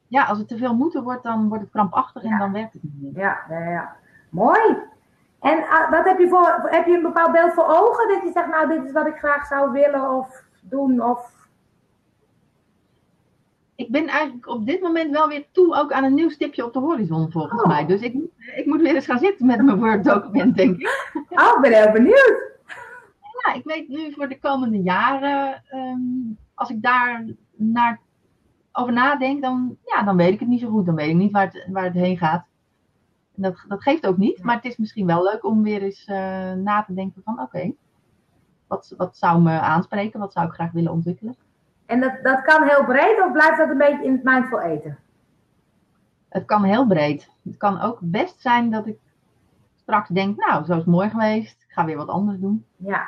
Ja, 0.07 0.23
als 0.23 0.37
het 0.37 0.47
te 0.47 0.57
veel 0.57 0.75
moeten 0.75 1.03
wordt, 1.03 1.23
dan 1.23 1.47
wordt 1.47 1.63
het 1.63 1.71
krampachtig 1.71 2.23
en 2.23 2.37
dan 2.37 2.51
werkt 2.51 2.73
het 2.73 2.83
niet 2.83 3.01
meer. 3.01 3.23
ja, 3.23 3.39
ja, 3.49 3.69
ja. 3.69 3.95
Mooi. 4.29 4.77
En 5.39 5.63
ah, 5.69 5.91
wat 5.91 6.05
heb 6.05 6.19
je 6.19 6.29
voor, 6.29 6.67
heb 6.69 6.85
je 6.85 6.95
een 6.95 7.01
bepaald 7.01 7.31
beeld 7.31 7.53
voor 7.53 7.65
ogen? 7.67 8.07
Dat 8.07 8.23
je 8.23 8.31
zegt, 8.33 8.47
nou, 8.47 8.67
dit 8.67 8.83
is 8.85 8.91
wat 8.91 9.07
ik 9.07 9.15
graag 9.17 9.45
zou 9.45 9.71
willen 9.71 10.09
of 10.17 10.43
doen 10.61 11.01
of... 11.03 11.40
Ik 13.81 13.91
ben 13.91 14.07
eigenlijk 14.07 14.47
op 14.47 14.65
dit 14.65 14.81
moment 14.81 15.11
wel 15.11 15.27
weer 15.27 15.45
toe 15.51 15.75
ook 15.75 15.91
aan 15.91 16.03
een 16.03 16.13
nieuw 16.13 16.29
stipje 16.29 16.65
op 16.65 16.73
de 16.73 16.79
horizon, 16.79 17.31
volgens 17.31 17.61
Oh. 17.61 17.67
mij. 17.67 17.85
Dus 17.85 18.01
ik, 18.01 18.13
moet- 18.13 18.31
ik 18.55 18.65
moet 18.65 18.81
weer 18.81 18.95
eens 18.95 19.05
gaan 19.05 19.19
zitten 19.19 19.45
met 19.45 19.61
mijn 19.63 19.79
Word-document, 19.79 20.55
denk 20.55 20.79
ik. 20.79 21.11
Oh, 21.29 21.53
ik 21.55 21.57
ben 21.61 21.73
heel 21.83 21.91
benieuwd. 21.91 22.49
Ja, 23.45 23.53
ik 23.53 23.63
weet 23.63 23.87
nu 23.87 24.11
voor 24.13 24.27
de 24.27 24.39
komende 24.39 24.81
jaren, 24.81 25.63
ehm, 25.69 25.99
als 26.53 26.69
ik 26.69 26.81
daar 26.81 27.25
naar, 27.55 27.99
over 28.71 28.93
nadenk, 28.93 29.41
dan, 29.41 29.77
ja, 29.85 30.03
dan 30.03 30.17
weet 30.17 30.33
ik 30.33 30.39
het 30.39 30.49
niet 30.49 30.59
zo 30.59 30.69
goed. 30.69 30.85
Dan 30.85 30.95
weet 30.95 31.09
ik 31.09 31.15
niet 31.15 31.31
waar 31.31 31.45
het, 31.45 31.67
waar 31.71 31.83
het 31.83 31.93
heen 31.93 32.17
gaat. 32.17 32.45
Dat, 33.35 33.65
dat 33.67 33.81
geeft 33.83 34.07
ook 34.07 34.17
niet, 34.17 34.43
maar 34.43 34.55
het 34.55 34.65
is 34.65 34.77
misschien 34.77 35.05
wel 35.05 35.23
leuk 35.23 35.45
om 35.45 35.63
weer 35.63 35.81
eens 35.81 36.07
uh, 36.07 36.15
na 36.53 36.83
te 36.83 36.93
denken 36.93 37.21
van 37.25 37.39
oké, 37.41 37.71
wat, 38.67 38.93
wat 38.97 39.17
zou 39.17 39.41
me 39.41 39.59
aanspreken, 39.59 40.19
wat 40.19 40.33
zou 40.33 40.47
ik 40.47 40.53
graag 40.53 40.71
willen 40.71 40.91
ontwikkelen. 40.91 41.35
En 41.91 41.99
dat, 41.99 42.13
dat 42.23 42.41
kan 42.41 42.63
heel 42.67 42.85
breed 42.85 43.21
of 43.25 43.31
blijft 43.31 43.57
dat 43.57 43.69
een 43.69 43.77
beetje 43.77 44.03
in 44.05 44.11
het 44.11 44.23
mindful 44.23 44.61
eten? 44.61 44.97
Het 46.29 46.45
kan 46.45 46.63
heel 46.63 46.87
breed. 46.87 47.29
Het 47.43 47.57
kan 47.57 47.81
ook 47.81 47.97
best 48.01 48.41
zijn 48.41 48.69
dat 48.71 48.87
ik 48.87 48.97
straks 49.81 50.09
denk, 50.09 50.37
nou, 50.37 50.65
zo 50.65 50.71
is 50.71 50.77
het 50.77 50.85
mooi 50.85 51.09
geweest, 51.09 51.63
ik 51.67 51.73
ga 51.73 51.85
weer 51.85 51.97
wat 51.97 52.07
anders 52.07 52.39
doen. 52.39 52.65
Ja. 52.75 53.07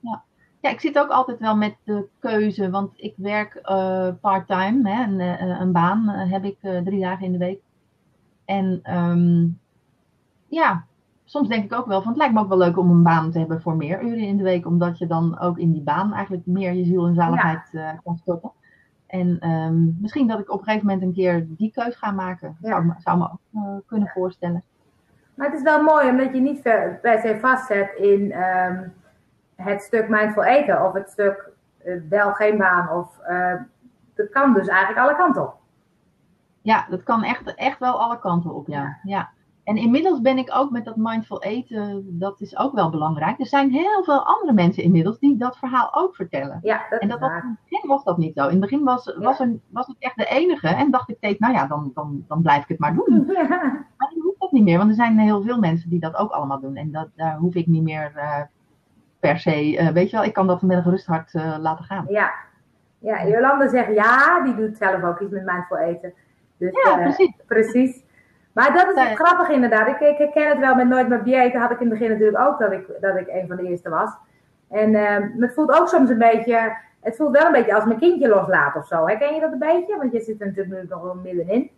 Ja, 0.00 0.22
ja 0.60 0.70
ik 0.70 0.80
zit 0.80 0.98
ook 0.98 1.10
altijd 1.10 1.38
wel 1.38 1.56
met 1.56 1.76
de 1.84 2.08
keuze, 2.18 2.70
want 2.70 2.92
ik 2.96 3.14
werk 3.16 3.60
uh, 3.62 4.08
part-time, 4.20 4.90
hè, 4.90 5.02
een, 5.02 5.20
uh, 5.20 5.60
een 5.60 5.72
baan 5.72 6.10
uh, 6.10 6.32
heb 6.32 6.44
ik 6.44 6.58
drie 6.60 7.00
dagen 7.00 7.24
in 7.24 7.32
de 7.32 7.38
week. 7.38 7.60
En 8.44 8.96
um, 8.96 9.60
ja, 10.46 10.84
soms 11.28 11.48
denk 11.48 11.64
ik 11.64 11.78
ook 11.78 11.86
wel 11.86 12.02
van 12.02 12.08
het 12.08 12.18
lijkt 12.18 12.34
me 12.34 12.40
ook 12.40 12.48
wel 12.48 12.58
leuk 12.58 12.78
om 12.78 12.90
een 12.90 13.02
baan 13.02 13.30
te 13.30 13.38
hebben 13.38 13.60
voor 13.62 13.76
meer 13.76 14.02
uren 14.02 14.18
in 14.18 14.36
de 14.36 14.42
week, 14.42 14.66
omdat 14.66 14.98
je 14.98 15.06
dan 15.06 15.38
ook 15.38 15.58
in 15.58 15.72
die 15.72 15.82
baan 15.82 16.12
eigenlijk 16.12 16.46
meer 16.46 16.72
je 16.72 16.84
ziel 16.84 17.06
en 17.06 17.14
zaligheid 17.14 17.68
ja. 17.72 18.00
kan 18.04 18.16
stoppen. 18.16 18.52
En 19.06 19.50
um, 19.50 19.96
misschien 20.00 20.26
dat 20.26 20.38
ik 20.38 20.50
op 20.50 20.58
een 20.58 20.64
gegeven 20.64 20.86
moment 20.86 21.04
een 21.04 21.12
keer 21.12 21.46
die 21.48 21.72
keus 21.72 21.96
ga 21.96 22.10
maken. 22.10 22.56
Ja. 22.60 22.68
Zou, 22.68 22.94
zou 22.98 23.18
me 23.18 23.24
ook 23.24 23.40
uh, 23.54 23.76
kunnen 23.86 24.08
voorstellen. 24.08 24.62
Maar 25.34 25.46
het 25.46 25.56
is 25.56 25.62
wel 25.62 25.82
mooi 25.82 26.08
omdat 26.08 26.34
je 26.34 26.40
niet 26.40 26.62
per 26.62 27.18
se 27.22 27.38
vastzet 27.40 27.94
in 27.96 28.42
um, 28.42 28.92
het 29.54 29.82
stuk 29.82 30.08
mindful 30.08 30.44
eten 30.44 30.84
of 30.84 30.92
het 30.92 31.10
stuk 31.10 31.50
uh, 31.84 32.00
wel 32.08 32.32
geen 32.32 32.58
baan. 32.58 32.90
Of 32.90 33.18
dat 34.14 34.28
kan 34.30 34.54
dus 34.54 34.68
eigenlijk 34.68 35.06
alle 35.06 35.16
kanten 35.16 35.42
op. 35.42 35.56
Ja, 36.62 36.86
dat 36.90 37.02
kan 37.02 37.22
echt, 37.22 37.54
echt 37.54 37.78
wel 37.78 38.00
alle 38.00 38.18
kanten 38.18 38.54
op, 38.54 38.66
ja. 38.66 38.98
ja. 39.02 39.30
En 39.68 39.76
inmiddels 39.76 40.20
ben 40.20 40.38
ik 40.38 40.50
ook 40.54 40.70
met 40.70 40.84
dat 40.84 40.96
mindful 40.96 41.42
eten, 41.42 42.04
dat 42.18 42.40
is 42.40 42.58
ook 42.58 42.74
wel 42.74 42.90
belangrijk. 42.90 43.40
Er 43.40 43.46
zijn 43.46 43.70
heel 43.70 44.04
veel 44.04 44.26
andere 44.26 44.52
mensen 44.52 44.82
inmiddels 44.82 45.18
die 45.18 45.36
dat 45.36 45.56
verhaal 45.56 45.94
ook 45.94 46.16
vertellen. 46.16 46.58
Ja, 46.62 46.86
dat 46.90 47.00
en 47.00 47.08
dat 47.08 47.18
was, 47.20 47.30
in 47.30 47.48
het 47.48 47.58
begin 47.68 47.88
was 47.88 48.04
dat 48.04 48.18
niet 48.18 48.34
zo. 48.34 48.44
In 48.44 48.50
het 48.50 48.60
begin 48.60 48.84
was, 48.84 49.04
ja. 49.04 49.18
was, 49.18 49.40
er, 49.40 49.58
was 49.68 49.88
ik 49.88 49.94
echt 49.98 50.16
de 50.16 50.26
enige 50.26 50.68
en 50.68 50.90
dacht 50.90 51.08
ik 51.08 51.16
steeds, 51.16 51.38
nou 51.38 51.54
ja, 51.54 51.66
dan, 51.66 51.90
dan, 51.94 52.24
dan 52.28 52.42
blijf 52.42 52.62
ik 52.62 52.68
het 52.68 52.78
maar 52.78 52.94
doen. 52.94 53.24
Ja. 53.26 53.46
Maar 53.96 54.12
nu 54.14 54.20
hoeft 54.22 54.40
dat 54.40 54.52
niet 54.52 54.64
meer, 54.64 54.78
want 54.78 54.90
er 54.90 54.96
zijn 54.96 55.18
heel 55.18 55.42
veel 55.42 55.58
mensen 55.58 55.90
die 55.90 56.00
dat 56.00 56.16
ook 56.16 56.30
allemaal 56.30 56.60
doen. 56.60 56.76
En 56.76 56.90
dat, 56.90 57.08
daar 57.16 57.36
hoef 57.36 57.54
ik 57.54 57.66
niet 57.66 57.82
meer 57.82 58.12
uh, 58.16 58.40
per 59.20 59.38
se, 59.38 59.72
uh, 59.72 59.88
weet 59.88 60.10
je 60.10 60.16
wel, 60.16 60.24
ik 60.26 60.32
kan 60.32 60.46
dat 60.46 60.62
met 60.62 60.76
een 60.76 60.82
gerust 60.82 61.06
hart 61.06 61.34
uh, 61.34 61.56
laten 61.60 61.84
gaan. 61.84 62.04
Ja. 62.08 62.32
ja, 62.98 63.26
Jolanda 63.26 63.68
zegt 63.68 63.94
ja, 63.94 64.42
die 64.44 64.54
doet 64.54 64.76
zelf 64.76 65.02
ook 65.02 65.20
iets 65.20 65.32
met 65.32 65.44
mindful 65.44 65.78
eten. 65.78 66.12
Dus, 66.58 66.70
ja, 66.84 66.96
precies. 66.96 67.32
precies. 67.46 68.06
Maar 68.58 68.72
dat 68.72 68.96
is 68.96 69.14
grappig 69.14 69.48
inderdaad. 69.48 69.88
Ik, 69.88 70.00
ik 70.00 70.18
herken 70.18 70.48
het 70.48 70.58
wel 70.58 70.74
met 70.74 70.88
Nooit 70.88 71.08
meer 71.08 71.24
diëten. 71.24 71.60
Had 71.60 71.70
ik 71.70 71.80
in 71.80 71.90
het 71.90 71.98
begin 71.98 72.12
natuurlijk 72.12 72.38
ook 72.46 72.58
dat 72.58 72.72
ik, 72.72 72.86
dat 73.00 73.16
ik 73.16 73.28
een 73.28 73.46
van 73.46 73.56
de 73.56 73.62
eerste 73.62 73.88
was. 73.88 74.10
En 74.68 74.90
uh, 74.90 75.16
het 75.40 75.54
voelt 75.54 75.80
ook 75.80 75.88
soms 75.88 76.10
een 76.10 76.18
beetje... 76.18 76.76
Het 77.00 77.16
voelt 77.16 77.36
wel 77.36 77.46
een 77.46 77.52
beetje 77.52 77.74
als 77.74 77.84
mijn 77.84 77.98
kindje 77.98 78.28
loslaat 78.28 78.76
of 78.76 78.86
zo. 78.86 79.06
Herken 79.06 79.34
je 79.34 79.40
dat 79.40 79.52
een 79.52 79.58
beetje? 79.58 79.96
Want 79.96 80.12
je 80.12 80.20
zit 80.20 80.40
er 80.40 80.46
natuurlijk 80.46 80.82
nu 80.82 80.88
nog 80.88 81.02
wel 81.02 81.14
middenin. 81.14 81.70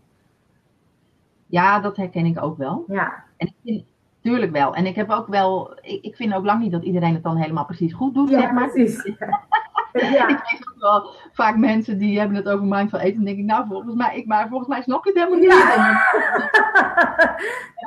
Ja, 1.46 1.80
dat 1.80 1.96
herken 1.96 2.26
ik 2.26 2.42
ook 2.42 2.58
wel. 2.58 2.84
Ja. 2.86 3.24
En 3.36 3.46
ik 3.46 3.54
vind, 3.64 3.84
tuurlijk 4.20 4.52
wel. 4.52 4.74
En 4.74 4.86
ik 4.86 4.94
heb 4.94 5.10
ook 5.10 5.26
wel... 5.26 5.78
Ik, 5.80 6.04
ik 6.04 6.16
vind 6.16 6.34
ook 6.34 6.44
lang 6.44 6.60
niet 6.60 6.72
dat 6.72 6.82
iedereen 6.82 7.14
het 7.14 7.22
dan 7.22 7.36
helemaal 7.36 7.64
precies 7.66 7.92
goed 7.92 8.14
doet, 8.14 8.30
Ja, 8.30 8.40
zeg 8.40 8.52
maar. 8.52 8.70
precies. 8.70 9.14
Ja. 9.18 9.40
Ik 9.92 10.40
zie 10.44 10.58
ook 10.58 10.74
wel 10.78 11.10
vaak 11.32 11.56
mensen 11.56 11.98
die 11.98 12.18
hebben 12.18 12.36
het 12.36 12.48
over 12.48 12.66
mindful 12.66 12.98
eten. 12.98 13.18
En 13.18 13.24
denk 13.24 13.38
ik, 13.38 13.44
nou, 13.44 13.66
volgens 13.66 13.94
mij, 13.94 14.16
ik, 14.16 14.26
maar 14.26 14.48
volgens 14.48 14.68
mij 14.68 14.82
snap 14.82 15.04
je 15.04 15.10
het 15.10 15.18
helemaal 15.18 15.38
niet. 15.38 15.52
Ja. 15.52 16.02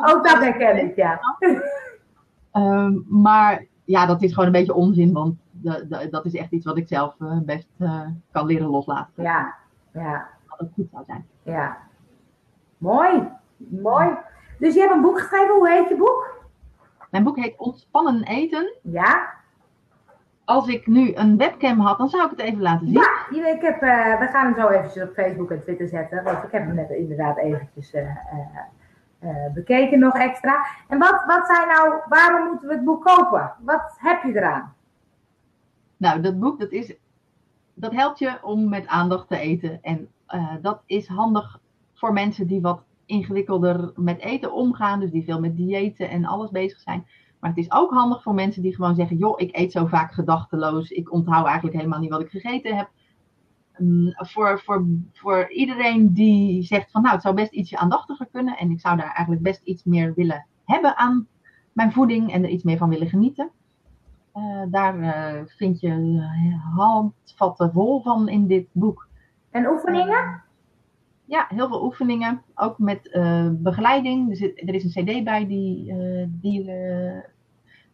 Ook 0.13 0.23
dat 0.27 0.37
herken 0.37 0.77
ik, 0.85 0.95
ja. 0.95 1.19
Ehm, 2.51 2.93
maar 3.07 3.65
ja, 3.83 4.05
dat 4.05 4.21
is 4.21 4.29
gewoon 4.31 4.45
een 4.45 4.51
beetje 4.51 4.73
onzin, 4.73 5.13
want 5.13 5.35
de- 5.51 5.85
de- 5.89 6.07
dat 6.09 6.25
is 6.25 6.35
echt 6.35 6.51
iets 6.51 6.65
wat 6.65 6.77
ik 6.77 6.87
zelf 6.87 7.15
eh, 7.19 7.37
best 7.39 7.67
eh, 7.79 8.01
kan 8.31 8.45
leren 8.45 8.67
loslaten. 8.67 9.23
Ja, 9.23 9.53
ja, 9.93 10.27
Dat 10.49 10.61
ook 10.61 10.73
goed 10.73 10.87
zou 10.91 11.03
zijn. 11.07 11.25
ja. 11.43 11.77
Mooi, 12.77 13.27
mooi. 13.57 14.09
Dus 14.59 14.73
je 14.73 14.79
hebt 14.79 14.93
een 14.93 15.01
boek 15.01 15.19
geschreven. 15.19 15.55
Hoe 15.55 15.69
heet 15.69 15.89
je 15.89 15.95
boek? 15.95 16.35
Mijn 17.11 17.23
boek 17.23 17.37
heet 17.37 17.57
Ontspannen 17.57 18.23
eten. 18.23 18.73
Ja. 18.81 19.29
Als 20.45 20.67
ik 20.67 20.87
nu 20.87 21.15
een 21.15 21.37
webcam 21.37 21.79
had, 21.79 21.97
dan 21.97 22.09
zou 22.09 22.23
ik 22.23 22.29
het 22.29 22.39
even 22.39 22.61
laten 22.61 22.87
zien. 22.87 22.99
Ja, 23.31 23.51
ik 23.53 23.61
heb, 23.61 23.81
eh, 23.81 24.19
we 24.19 24.27
gaan 24.31 24.45
hem 24.45 24.55
zo 24.55 24.67
eventjes 24.67 25.03
op 25.03 25.13
Facebook 25.13 25.51
en 25.51 25.61
Twitter 25.61 25.87
zetten. 25.87 26.23
Want 26.23 26.43
ik 26.43 26.51
heb 26.51 26.65
hem 26.65 26.75
net 26.75 26.89
inderdaad 26.89 27.37
eventjes 27.37 27.93
eh, 27.93 28.09
eh, 29.19 29.53
bekeken 29.53 29.99
nog 29.99 30.13
extra. 30.13 30.65
En 30.87 30.99
wat, 30.99 31.23
wat 31.27 31.45
zijn 31.45 31.67
nou, 31.67 31.93
waarom 32.09 32.47
moeten 32.47 32.67
we 32.67 32.73
het 32.73 32.83
boek 32.83 33.05
kopen? 33.05 33.53
Wat 33.59 33.95
heb 33.97 34.23
je 34.23 34.35
eraan? 34.35 34.73
Nou, 35.97 36.21
dat 36.21 36.39
boek, 36.39 36.59
dat, 36.59 36.71
is, 36.71 36.95
dat 37.73 37.91
helpt 37.91 38.19
je 38.19 38.37
om 38.41 38.69
met 38.69 38.87
aandacht 38.87 39.27
te 39.27 39.37
eten. 39.37 39.79
En 39.81 40.07
dat 40.61 40.81
is 40.85 41.07
handig 41.07 41.59
voor 41.93 42.13
mensen 42.13 42.47
die 42.47 42.61
wat 42.61 42.83
ingewikkelder 43.05 43.91
met 43.95 44.19
eten 44.19 44.53
omgaan. 44.53 44.99
Dus 44.99 45.11
die 45.11 45.23
veel 45.23 45.39
met 45.39 45.57
diëten 45.57 46.09
en 46.09 46.25
alles 46.25 46.49
bezig 46.49 46.79
zijn. 46.79 47.05
Maar 47.43 47.51
het 47.51 47.63
is 47.63 47.71
ook 47.71 47.91
handig 47.91 48.21
voor 48.21 48.33
mensen 48.33 48.61
die 48.61 48.75
gewoon 48.75 48.95
zeggen: 48.95 49.17
joh, 49.17 49.39
ik 49.39 49.57
eet 49.57 49.71
zo 49.71 49.85
vaak 49.85 50.13
gedachteloos. 50.13 50.89
Ik 50.89 51.11
onthoud 51.11 51.45
eigenlijk 51.45 51.75
helemaal 51.75 51.99
niet 51.99 52.09
wat 52.09 52.21
ik 52.21 52.29
gegeten 52.29 52.75
heb. 52.75 52.89
Mm, 53.77 54.13
voor, 54.15 54.59
voor, 54.59 54.85
voor 55.13 55.51
iedereen 55.51 56.13
die 56.13 56.63
zegt 56.63 56.91
van 56.91 57.01
nou, 57.01 57.13
het 57.13 57.23
zou 57.23 57.35
best 57.35 57.51
ietsje 57.51 57.77
aandachtiger 57.77 58.27
kunnen. 58.31 58.57
En 58.57 58.71
ik 58.71 58.79
zou 58.79 58.97
daar 58.97 59.05
eigenlijk 59.05 59.41
best 59.41 59.61
iets 59.63 59.83
meer 59.83 60.13
willen 60.13 60.47
hebben 60.65 60.97
aan 60.97 61.27
mijn 61.73 61.91
voeding 61.91 62.31
en 62.31 62.43
er 62.43 62.49
iets 62.49 62.63
meer 62.63 62.77
van 62.77 62.89
willen 62.89 63.09
genieten. 63.09 63.51
Eh, 64.33 64.61
daar 64.69 64.99
eh, 64.99 65.41
vind 65.45 65.79
je 65.79 65.89
eh, 65.89 66.75
handvatten 66.75 67.71
vol 67.71 68.01
van 68.01 68.29
in 68.29 68.47
dit 68.47 68.67
boek. 68.71 69.07
En 69.49 69.67
oefeningen? 69.67 70.43
Ja, 71.25 71.45
heel 71.49 71.67
veel 71.67 71.83
oefeningen. 71.83 72.41
Ook 72.55 72.77
met 72.77 73.17
begeleiding. 73.51 74.29
Er, 74.29 74.35
zit, 74.35 74.61
er 74.67 74.73
is 74.73 74.83
een 74.83 75.05
cd 75.05 75.23
bij 75.23 75.47
die, 75.47 75.91
eh, 75.91 76.27
die 76.29 76.71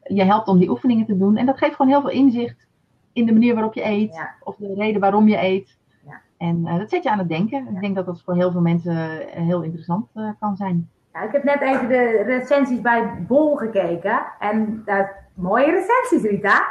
je 0.10 0.24
helpt 0.24 0.48
om 0.48 0.60
die 0.60 0.70
oefeningen 0.70 1.06
te 1.06 1.18
doen. 1.18 1.38
En 1.38 1.46
dat 1.46 1.58
geeft 1.58 1.76
gewoon 1.76 1.92
heel 1.92 2.02
veel 2.02 2.10
inzicht 2.10 2.68
in 3.14 3.26
de 3.26 3.34
manier 3.34 3.54
waarop 3.54 3.74
je 3.74 3.86
eet. 3.86 4.14
Ja. 4.14 4.36
Of 4.44 4.56
de 4.56 4.74
reden 4.74 5.02
waarom 5.02 5.28
je 5.28 5.44
eet. 5.44 5.78
Ja. 6.06 6.22
En 6.38 6.66
eh, 6.66 6.78
dat 6.78 6.90
zet 6.90 7.04
je 7.04 7.12
aan 7.12 7.18
het 7.18 7.30
denken. 7.30 7.64
Ja. 7.64 7.70
Ik 7.70 7.82
denk 7.82 7.96
dat 7.96 8.06
dat 8.06 8.22
voor 8.22 8.36
heel 8.36 8.52
veel 8.52 8.62
mensen 8.62 9.32
eh, 9.32 9.42
heel 9.42 9.62
interessant 9.62 10.08
eh, 10.14 10.30
kan 10.40 10.56
zijn. 10.56 10.90
Ja, 11.14 11.22
ik 11.22 11.32
heb 11.32 11.44
net 11.44 11.62
even 11.62 11.88
de 11.88 12.24
recensies 12.26 12.82
bij 12.82 13.26
Bol 13.28 13.56
gekeken. 13.56 14.26
En 14.40 14.82
daar 14.86 15.28
mooie 15.34 15.72
recensies, 15.72 16.32
Rita. 16.32 16.68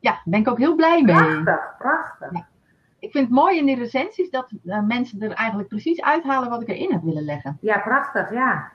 Ja, 0.00 0.10
daar 0.10 0.22
ben 0.24 0.40
ik 0.40 0.48
ook 0.48 0.58
heel 0.58 0.74
blij 0.74 1.02
mee. 1.02 1.14
Prachtig, 1.14 1.74
prachtig. 1.78 2.30
Ik 2.98 3.10
vind 3.10 3.26
het 3.26 3.36
mooi 3.36 3.58
in 3.58 3.66
die 3.66 3.76
recensies 3.76 4.30
dat 4.30 4.52
mensen 4.86 5.20
er 5.20 5.30
eigenlijk 5.30 5.68
precies 5.68 6.02
uithalen 6.02 6.48
wat 6.48 6.62
ik 6.62 6.68
erin 6.68 6.92
heb 6.92 7.02
willen 7.02 7.24
leggen. 7.24 7.58
Ja, 7.60 7.78
prachtig, 7.78 8.32
ja. 8.32 8.70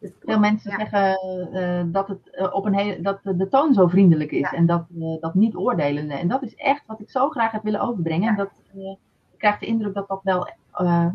Dus- 0.00 0.12
Veel 0.20 0.38
mensen 0.38 0.70
Ja. 0.70 0.76
zeggen 0.76 1.18
eh, 1.52 1.82
dat, 1.86 2.08
het, 2.08 2.30
eh, 2.30 2.54
op 2.54 2.64
een 2.64 2.74
hele, 2.74 3.00
dat 3.00 3.18
de 3.22 3.48
toon 3.48 3.74
zo 3.74 3.86
vriendelijk 3.86 4.30
is 4.30 4.50
Ja. 4.50 4.52
en 4.52 4.66
dat, 4.66 4.84
eh, 5.00 5.20
dat 5.20 5.34
niet 5.34 5.56
oordelende. 5.56 6.14
En 6.14 6.28
dat 6.28 6.42
is 6.42 6.54
echt 6.54 6.82
wat 6.86 7.00
ik 7.00 7.10
zo 7.10 7.28
graag 7.28 7.52
heb 7.52 7.62
willen 7.62 7.80
overbrengen. 7.80 8.28
En 8.28 8.36
dat, 8.36 8.50
ik 9.32 9.38
krijg 9.38 9.58
de 9.58 9.66
indruk 9.66 9.94
dat 9.94 10.08
dat 10.08 10.20
wel 10.22 10.48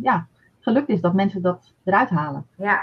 ja, 0.02 0.26
gelukt 0.60 0.90
is, 0.90 1.02
dat 1.02 1.14
mensen 1.14 1.42
dat 1.42 1.74
eruit 1.84 2.10
halen. 2.10 2.46
Ja. 2.58 2.82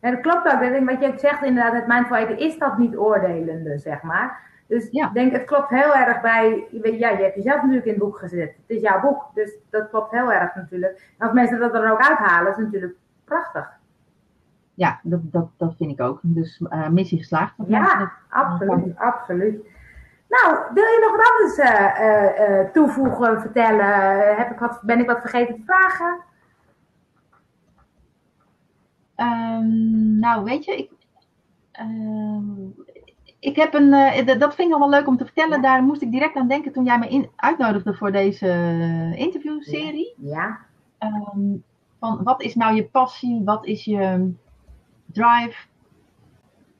ja, 0.00 0.10
dat 0.10 0.20
klopt 0.20 0.52
ook. 0.52 0.60
Dat 0.60 0.84
Wat 0.84 1.00
je 1.00 1.12
zegt, 1.16 1.44
inderdaad, 1.44 1.72
het 1.72 1.86
mindful 1.86 2.16
eten 2.16 2.38
is 2.38 2.58
dat 2.58 2.78
niet 2.78 2.96
oordelende, 2.96 3.78
zeg 3.78 4.02
maar. 4.02 4.48
Dus 4.66 4.88
Ja. 4.90 5.06
ik 5.06 5.14
denk, 5.14 5.32
het 5.32 5.44
klopt 5.44 5.68
heel 5.70 5.94
erg 5.94 6.20
bij, 6.20 6.66
ja, 6.82 7.08
je 7.10 7.22
hebt 7.22 7.34
jezelf 7.34 7.56
natuurlijk 7.56 7.86
in 7.86 7.92
het 7.92 8.02
boek 8.02 8.18
gezet. 8.18 8.48
Het 8.66 8.76
is 8.76 8.80
jouw 8.80 9.00
boek, 9.00 9.24
dus 9.34 9.56
dat 9.70 9.88
klopt 9.90 10.10
heel 10.10 10.32
erg 10.32 10.54
natuurlijk. 10.54 11.12
En 11.18 11.26
als 11.26 11.34
mensen 11.34 11.58
dat 11.58 11.74
er 11.74 11.90
ook 11.92 12.00
uithalen, 12.08 12.50
is 12.52 12.56
natuurlijk 12.56 12.94
prachtig. 13.24 13.78
Ja, 14.80 15.00
dat, 15.02 15.20
dat, 15.32 15.48
dat 15.56 15.74
vind 15.76 15.90
ik 15.90 16.00
ook. 16.00 16.18
Dus 16.22 16.62
eh, 16.68 16.88
missie 16.88 17.18
geslaagd. 17.18 17.54
Ja, 17.66 17.98
dat- 17.98 18.08
absoluut, 18.28 18.96
absoluut. 18.98 19.54
Nou, 20.28 20.56
wil 20.74 20.84
je 20.84 20.98
nog 21.00 21.16
wat 21.16 21.30
anders 21.30 21.58
eh, 21.58 22.60
eh, 22.60 22.70
toevoegen, 22.72 23.40
vertellen? 23.40 24.36
Heb 24.36 24.50
ik 24.50 24.58
wat, 24.58 24.80
ben 24.82 24.98
ik 25.00 25.06
wat 25.06 25.20
vergeten 25.20 25.54
te 25.54 25.62
vragen? 25.66 26.18
Ehm, 29.14 30.18
nou, 30.18 30.44
weet 30.44 30.64
je, 30.64 30.76
ik, 30.76 30.90
ik 33.38 33.56
heb 33.56 33.74
een, 33.74 33.90
dat 34.38 34.54
vind 34.54 34.58
ik 34.58 34.68
nog 34.68 34.78
wel 34.78 34.90
leuk 34.90 35.06
om 35.06 35.16
te 35.16 35.24
vertellen. 35.24 35.56
Ja. 35.56 35.62
Daar 35.62 35.82
moest 35.82 36.02
ik 36.02 36.10
direct 36.10 36.36
aan 36.36 36.48
denken 36.48 36.72
toen 36.72 36.84
jij 36.84 36.98
me 36.98 37.08
in, 37.08 37.30
uitnodigde 37.36 37.94
voor 37.94 38.12
deze 38.12 38.48
interviewserie. 39.16 40.14
Ja, 40.16 40.58
Ehm, 40.98 41.56
van 41.98 42.20
wat 42.22 42.42
is 42.42 42.54
nou 42.54 42.74
je 42.74 42.84
passie? 42.84 43.42
Wat 43.44 43.66
is 43.66 43.84
je 43.84 44.32
drive? 45.12 45.68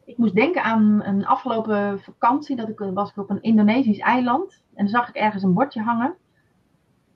Ik 0.04 0.18
moest 0.18 0.34
denken 0.34 0.62
aan 0.62 1.02
een 1.04 1.26
afgelopen 1.26 2.00
vakantie. 2.00 2.56
Dat 2.56 2.68
ik, 2.68 2.78
was 2.78 3.10
ik 3.10 3.16
op 3.16 3.30
een 3.30 3.42
Indonesisch 3.42 3.98
eiland. 3.98 4.62
En 4.74 4.84
dan 4.84 4.88
zag 4.88 5.08
ik 5.08 5.14
ergens 5.14 5.42
een 5.42 5.54
bordje 5.54 5.82
hangen. 5.82 6.14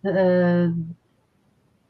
De, 0.00 0.11
eh, 0.11 0.94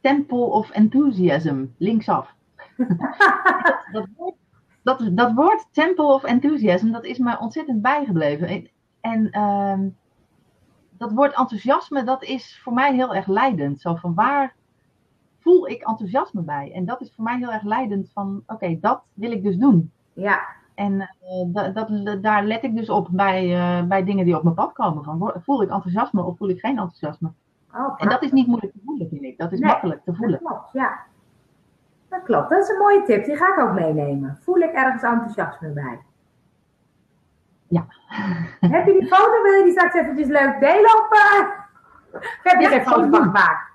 Temple 0.00 0.44
of 0.44 0.70
Enthusiasm, 0.70 1.64
linksaf. 1.76 2.34
dat, 3.92 4.06
woord, 4.16 4.34
dat, 4.82 5.10
dat 5.12 5.32
woord 5.32 5.66
Temple 5.70 6.12
of 6.12 6.24
Enthusiasm, 6.24 6.90
dat 6.90 7.04
is 7.04 7.18
me 7.18 7.38
ontzettend 7.38 7.82
bijgebleven. 7.82 8.48
En, 8.48 8.68
en 9.00 9.30
ehm, 9.30 9.88
dat 10.98 11.12
woord 11.12 11.34
enthousiasme, 11.34 12.04
dat 12.04 12.22
is 12.22 12.60
voor 12.62 12.72
mij 12.72 12.94
heel 12.94 13.14
erg 13.14 13.26
leidend. 13.26 13.80
Zo 13.80 13.94
van 13.94 14.14
waar 14.14 14.54
voel 15.44 15.68
ik 15.68 15.82
enthousiasme 15.82 16.40
bij? 16.40 16.72
En 16.74 16.84
dat 16.84 17.00
is 17.00 17.12
voor 17.14 17.24
mij 17.24 17.36
heel 17.36 17.52
erg 17.52 17.62
leidend 17.62 18.10
van, 18.12 18.42
oké, 18.46 18.78
dat 18.80 19.02
wil 19.12 19.30
ik 19.30 19.42
dus 19.42 19.56
doen. 19.56 19.92
Ja. 20.12 20.40
En 20.74 21.10
uh, 21.52 21.74
dat, 21.74 22.22
daar 22.22 22.44
let 22.44 22.62
ik 22.62 22.76
dus 22.76 22.90
op 22.90 23.08
bij, 23.10 23.44
uh, 23.48 23.88
bij 23.88 24.04
dingen 24.04 24.24
die 24.24 24.36
op 24.36 24.42
mijn 24.42 24.54
pad 24.54 24.72
komen. 24.72 25.04
Van, 25.04 25.32
voel 25.44 25.62
ik 25.62 25.70
enthousiasme 25.70 26.22
of 26.22 26.36
voel 26.36 26.48
ik 26.48 26.60
geen 26.60 26.78
enthousiasme? 26.78 27.32
Oh, 27.74 27.94
en 27.96 28.08
dat 28.08 28.22
is 28.22 28.32
niet 28.32 28.46
moeilijk 28.46 28.72
te 28.72 28.78
voelen, 28.84 29.08
vind 29.08 29.22
ik. 29.22 29.38
Dat 29.38 29.52
is 29.52 29.60
makkelijk 29.60 30.04
te 30.04 30.14
voelen. 30.14 30.40
Dat 30.42 30.48
klopt, 30.48 30.72
ja. 30.72 31.00
Dat 32.08 32.22
klopt. 32.22 32.50
Dat 32.50 32.62
is 32.62 32.68
een 32.68 32.78
mooie 32.78 33.02
tip. 33.02 33.24
Die 33.24 33.36
ga 33.36 33.52
ik 33.52 33.58
ook 33.58 33.72
meenemen. 33.72 34.38
Voel 34.42 34.58
ik 34.58 34.72
ergens 34.72 35.02
enthousiasme 35.02 35.68
bij? 35.68 36.00
Ja. 37.68 37.86
Heb 38.74 38.86
je 38.86 38.96
die 39.00 39.08
foto? 39.08 39.42
Wil 39.42 39.52
je 39.52 39.62
die 39.62 39.72
straks 39.72 39.94
eventjes 39.94 40.28
leuk 40.28 40.60
delen? 40.60 40.84
Of 40.84 41.08
uh, 41.12 41.48
heb 42.50 42.60
je 42.60 42.68
ja, 42.68 42.68
geen 42.68 42.82
foto 42.82 43.08
van 43.08 43.22
gemaakt? 43.22 43.73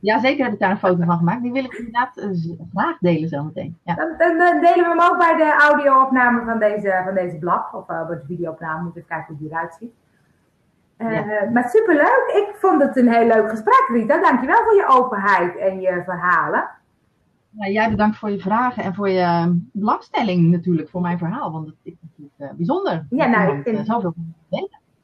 Ja, 0.00 0.18
zeker 0.18 0.44
heb 0.44 0.52
ik 0.54 0.60
daar 0.60 0.70
een 0.70 0.78
foto 0.78 1.04
van 1.04 1.18
gemaakt. 1.18 1.42
Die 1.42 1.52
wil 1.52 1.64
ik 1.64 1.72
inderdaad 1.72 2.16
uh, 2.16 2.58
graag 2.74 2.98
delen 2.98 3.28
zometeen. 3.28 3.78
Ja. 3.84 3.94
Dan, 3.94 4.14
dan, 4.18 4.38
dan, 4.38 4.60
delen 4.60 4.84
we 4.84 4.88
hem 4.88 5.00
ook 5.00 5.18
bij 5.18 5.36
de 5.36 5.56
audio-opname 5.68 6.44
van 6.44 6.58
deze, 6.58 7.00
van 7.04 7.14
deze 7.14 7.36
blog. 7.36 7.74
Of 7.74 7.90
uh, 7.90 8.06
bij 8.06 8.16
de 8.16 8.24
video-opname. 8.26 8.82
Moet 8.82 8.96
even 8.96 9.08
kijken 9.08 9.26
hoe 9.26 9.38
die 9.38 9.50
eruit 9.50 9.76
ziet. 9.80 9.92
Uh, 10.98 11.12
ja. 11.12 11.50
Maar 11.50 11.68
superleuk. 11.68 12.24
Ik 12.26 12.54
vond 12.58 12.82
het 12.82 12.96
een 12.96 13.12
heel 13.12 13.26
leuk 13.26 13.50
gesprek, 13.50 13.84
Rita. 13.88 14.20
Dankjewel 14.20 14.62
voor 14.64 14.74
je 14.74 14.86
openheid 14.88 15.56
en 15.56 15.80
je 15.80 16.02
verhalen. 16.04 16.68
Ja, 17.50 17.68
jij 17.68 17.90
bedankt 17.90 18.18
voor 18.18 18.30
je 18.30 18.40
vragen 18.40 18.82
en 18.82 18.94
voor 18.94 19.08
je 19.08 19.20
ehm, 19.20 19.54
belangstelling 19.72 20.50
natuurlijk 20.50 20.88
voor 20.88 21.00
mijn 21.00 21.18
verhaal. 21.18 21.52
Want 21.52 21.66
het 21.66 21.76
is 21.82 21.94
natuurlijk 22.00 22.56
bijzonder. 22.56 23.06
Ja, 23.10 23.26
nou, 23.26 23.56
ik 23.56 23.62
vind... 23.62 23.86
Zoveel. 23.86 24.14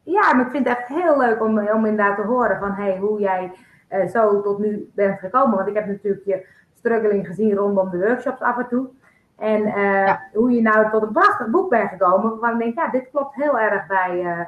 Ja, 0.04 0.34
maar 0.34 0.44
ik 0.46 0.50
vind 0.50 0.68
het 0.68 0.78
echt 0.78 0.88
heel 0.88 1.18
leuk 1.18 1.42
om, 1.42 1.58
om 1.58 1.86
inderdaad 1.86 2.16
te 2.16 2.22
horen 2.22 2.58
van 2.58 2.72
hey, 2.72 2.98
hoe 2.98 3.20
jij 3.20 3.52
uh, 3.92 4.06
zo 4.06 4.40
tot 4.40 4.58
nu 4.58 4.90
bent 4.94 5.18
gekomen. 5.18 5.56
Want 5.56 5.68
ik 5.68 5.74
heb 5.74 5.86
natuurlijk 5.86 6.24
je 6.24 6.46
struggling 6.74 7.26
gezien 7.26 7.54
rondom 7.54 7.90
de 7.90 7.98
workshops 7.98 8.40
af 8.40 8.58
en 8.58 8.68
toe. 8.68 8.88
En 9.38 9.62
ja. 9.62 10.20
hoe 10.32 10.50
je 10.50 10.62
nou 10.62 10.90
tot 10.90 11.02
een 11.02 11.12
prachtig 11.12 11.46
boek 11.46 11.70
bent 11.70 11.88
gekomen. 11.88 12.30
Waarvan 12.30 12.52
ik 12.52 12.58
denk, 12.58 12.74
ja, 12.74 12.90
dit 12.90 13.10
klopt 13.10 13.34
heel 13.34 13.58
erg 13.58 13.86
bij, 13.86 14.46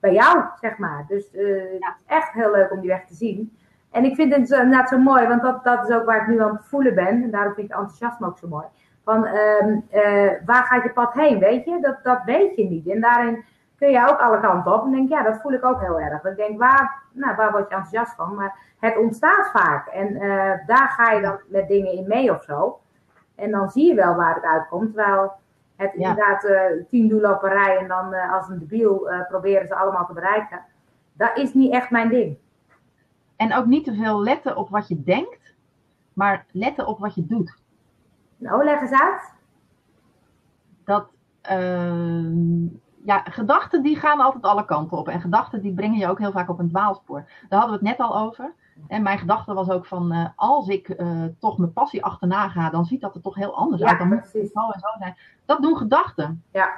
bij 0.00 0.12
jou, 0.12 0.44
zeg 0.60 0.78
maar. 0.78 1.04
Dus 1.08 1.30
ja. 1.78 1.96
echt 2.06 2.32
heel 2.32 2.50
leuk 2.50 2.72
om 2.72 2.80
die 2.80 2.90
weg 2.90 3.06
te 3.06 3.14
zien. 3.14 3.56
En 3.90 4.04
ik 4.04 4.14
vind 4.14 4.34
het 4.34 4.50
inderdaad 4.50 4.88
zo 4.88 4.98
mooi, 4.98 5.26
want 5.26 5.42
dat, 5.42 5.64
dat 5.64 5.88
is 5.88 5.94
ook 5.94 6.04
waar 6.04 6.20
ik 6.20 6.28
nu 6.28 6.40
aan 6.40 6.52
het 6.52 6.66
voelen 6.66 6.94
ben. 6.94 7.22
En 7.22 7.30
daarom 7.30 7.54
vind 7.54 7.66
ik 7.66 7.72
het 7.72 7.82
enthousiasme 7.82 8.26
ook 8.26 8.38
zo 8.38 8.48
mooi. 8.48 8.64
Van 9.04 9.26
uh, 9.26 10.30
waar 10.44 10.64
gaat 10.64 10.82
je 10.82 10.90
pad 10.90 11.12
heen, 11.12 11.38
weet 11.38 11.64
je? 11.64 11.78
Dat, 11.80 11.96
dat 12.02 12.22
weet 12.24 12.56
je 12.56 12.64
niet. 12.64 12.88
En 12.88 13.00
daarin 13.00 13.44
kun 13.78 13.90
je 13.90 14.08
ook 14.10 14.18
alle 14.18 14.40
kanten 14.40 14.74
op. 14.74 14.84
En 14.84 14.90
denk, 14.90 15.08
ja, 15.08 15.22
dat 15.22 15.40
voel 15.40 15.52
ik 15.52 15.64
ook 15.64 15.80
heel 15.80 16.00
erg. 16.00 16.24
Ik 16.24 16.36
denk, 16.36 16.58
waar, 16.58 17.02
nou, 17.12 17.36
waar 17.36 17.50
word 17.50 17.68
je 17.68 17.74
enthousiast 17.74 18.14
van? 18.14 18.34
Maar 18.34 18.58
het 18.78 18.96
ontstaat 18.96 19.50
vaak. 19.50 19.86
En 19.86 20.12
uh, 20.14 20.52
daar 20.66 20.88
ga 20.88 21.12
je 21.12 21.20
dan 21.20 21.38
met 21.48 21.68
dingen 21.68 21.92
in 21.92 22.08
mee 22.08 22.30
of 22.34 22.42
zo. 22.42 22.80
En 23.34 23.50
dan 23.50 23.70
zie 23.70 23.86
je 23.86 23.94
wel 23.94 24.14
waar 24.14 24.34
het 24.34 24.44
uitkomt. 24.44 24.94
Terwijl 24.94 25.32
het 25.76 25.92
ja. 25.92 26.08
inderdaad 26.08 26.44
uh, 26.44 26.84
tien 26.88 27.08
doelen 27.08 27.34
op 27.34 27.42
een 27.42 27.50
rij 27.50 27.78
en 27.78 27.88
dan 27.88 28.14
als 28.14 28.48
een 28.48 28.58
debiel 28.58 29.08
proberen 29.28 29.66
ze 29.66 29.74
allemaal 29.74 30.06
te 30.06 30.12
bereiken. 30.12 30.60
Dat 31.12 31.36
is 31.36 31.54
niet 31.54 31.72
echt 31.72 31.90
mijn 31.90 32.08
ding. 32.08 32.36
En 33.36 33.54
ook 33.54 33.66
niet 33.66 33.84
te 33.84 33.94
veel 33.94 34.22
letten 34.22 34.56
op 34.56 34.68
wat 34.68 34.88
je 34.88 35.02
denkt, 35.02 35.54
maar 36.12 36.46
letten 36.50 36.86
op 36.86 36.98
wat 36.98 37.14
je 37.14 37.26
doet. 37.26 37.56
Nou, 38.36 38.64
leg 38.64 38.80
eens 38.80 39.00
uit. 39.00 39.34
Dat, 40.84 41.06
uh, 41.50 42.70
ja, 43.06 43.22
gedachten 43.24 43.82
die 43.82 43.96
gaan 43.96 44.20
altijd 44.20 44.44
alle 44.44 44.64
kanten 44.64 44.98
op. 44.98 45.08
En 45.08 45.20
gedachten 45.20 45.62
die 45.62 45.74
brengen 45.74 45.98
je 45.98 46.08
ook 46.08 46.18
heel 46.18 46.32
vaak 46.32 46.48
op 46.48 46.58
een 46.58 46.68
dwaalspoor. 46.68 47.24
Daar 47.48 47.60
hadden 47.60 47.78
we 47.78 47.86
het 47.86 47.98
net 47.98 48.06
al 48.06 48.18
over. 48.18 48.54
En 48.88 49.02
mijn 49.02 49.18
gedachte 49.18 49.54
was 49.54 49.70
ook 49.70 49.86
van, 49.86 50.12
uh, 50.12 50.26
als 50.36 50.68
ik 50.68 50.88
uh, 50.88 51.24
toch 51.38 51.58
mijn 51.58 51.72
passie 51.72 52.04
achterna 52.04 52.48
ga, 52.48 52.70
dan 52.70 52.84
ziet 52.84 53.00
dat 53.00 53.14
er 53.14 53.20
toch 53.20 53.34
heel 53.34 53.56
anders 53.56 53.82
ja, 53.82 53.88
uit. 53.88 53.98
Dan 53.98 54.08
precies. 54.08 54.32
moet 54.32 54.42
het 54.42 54.52
zo 54.52 54.70
en 54.70 54.80
zo 54.80 54.86
zijn. 54.98 55.16
Dat 55.44 55.62
doen 55.62 55.76
gedachten. 55.76 56.42
Ja. 56.52 56.74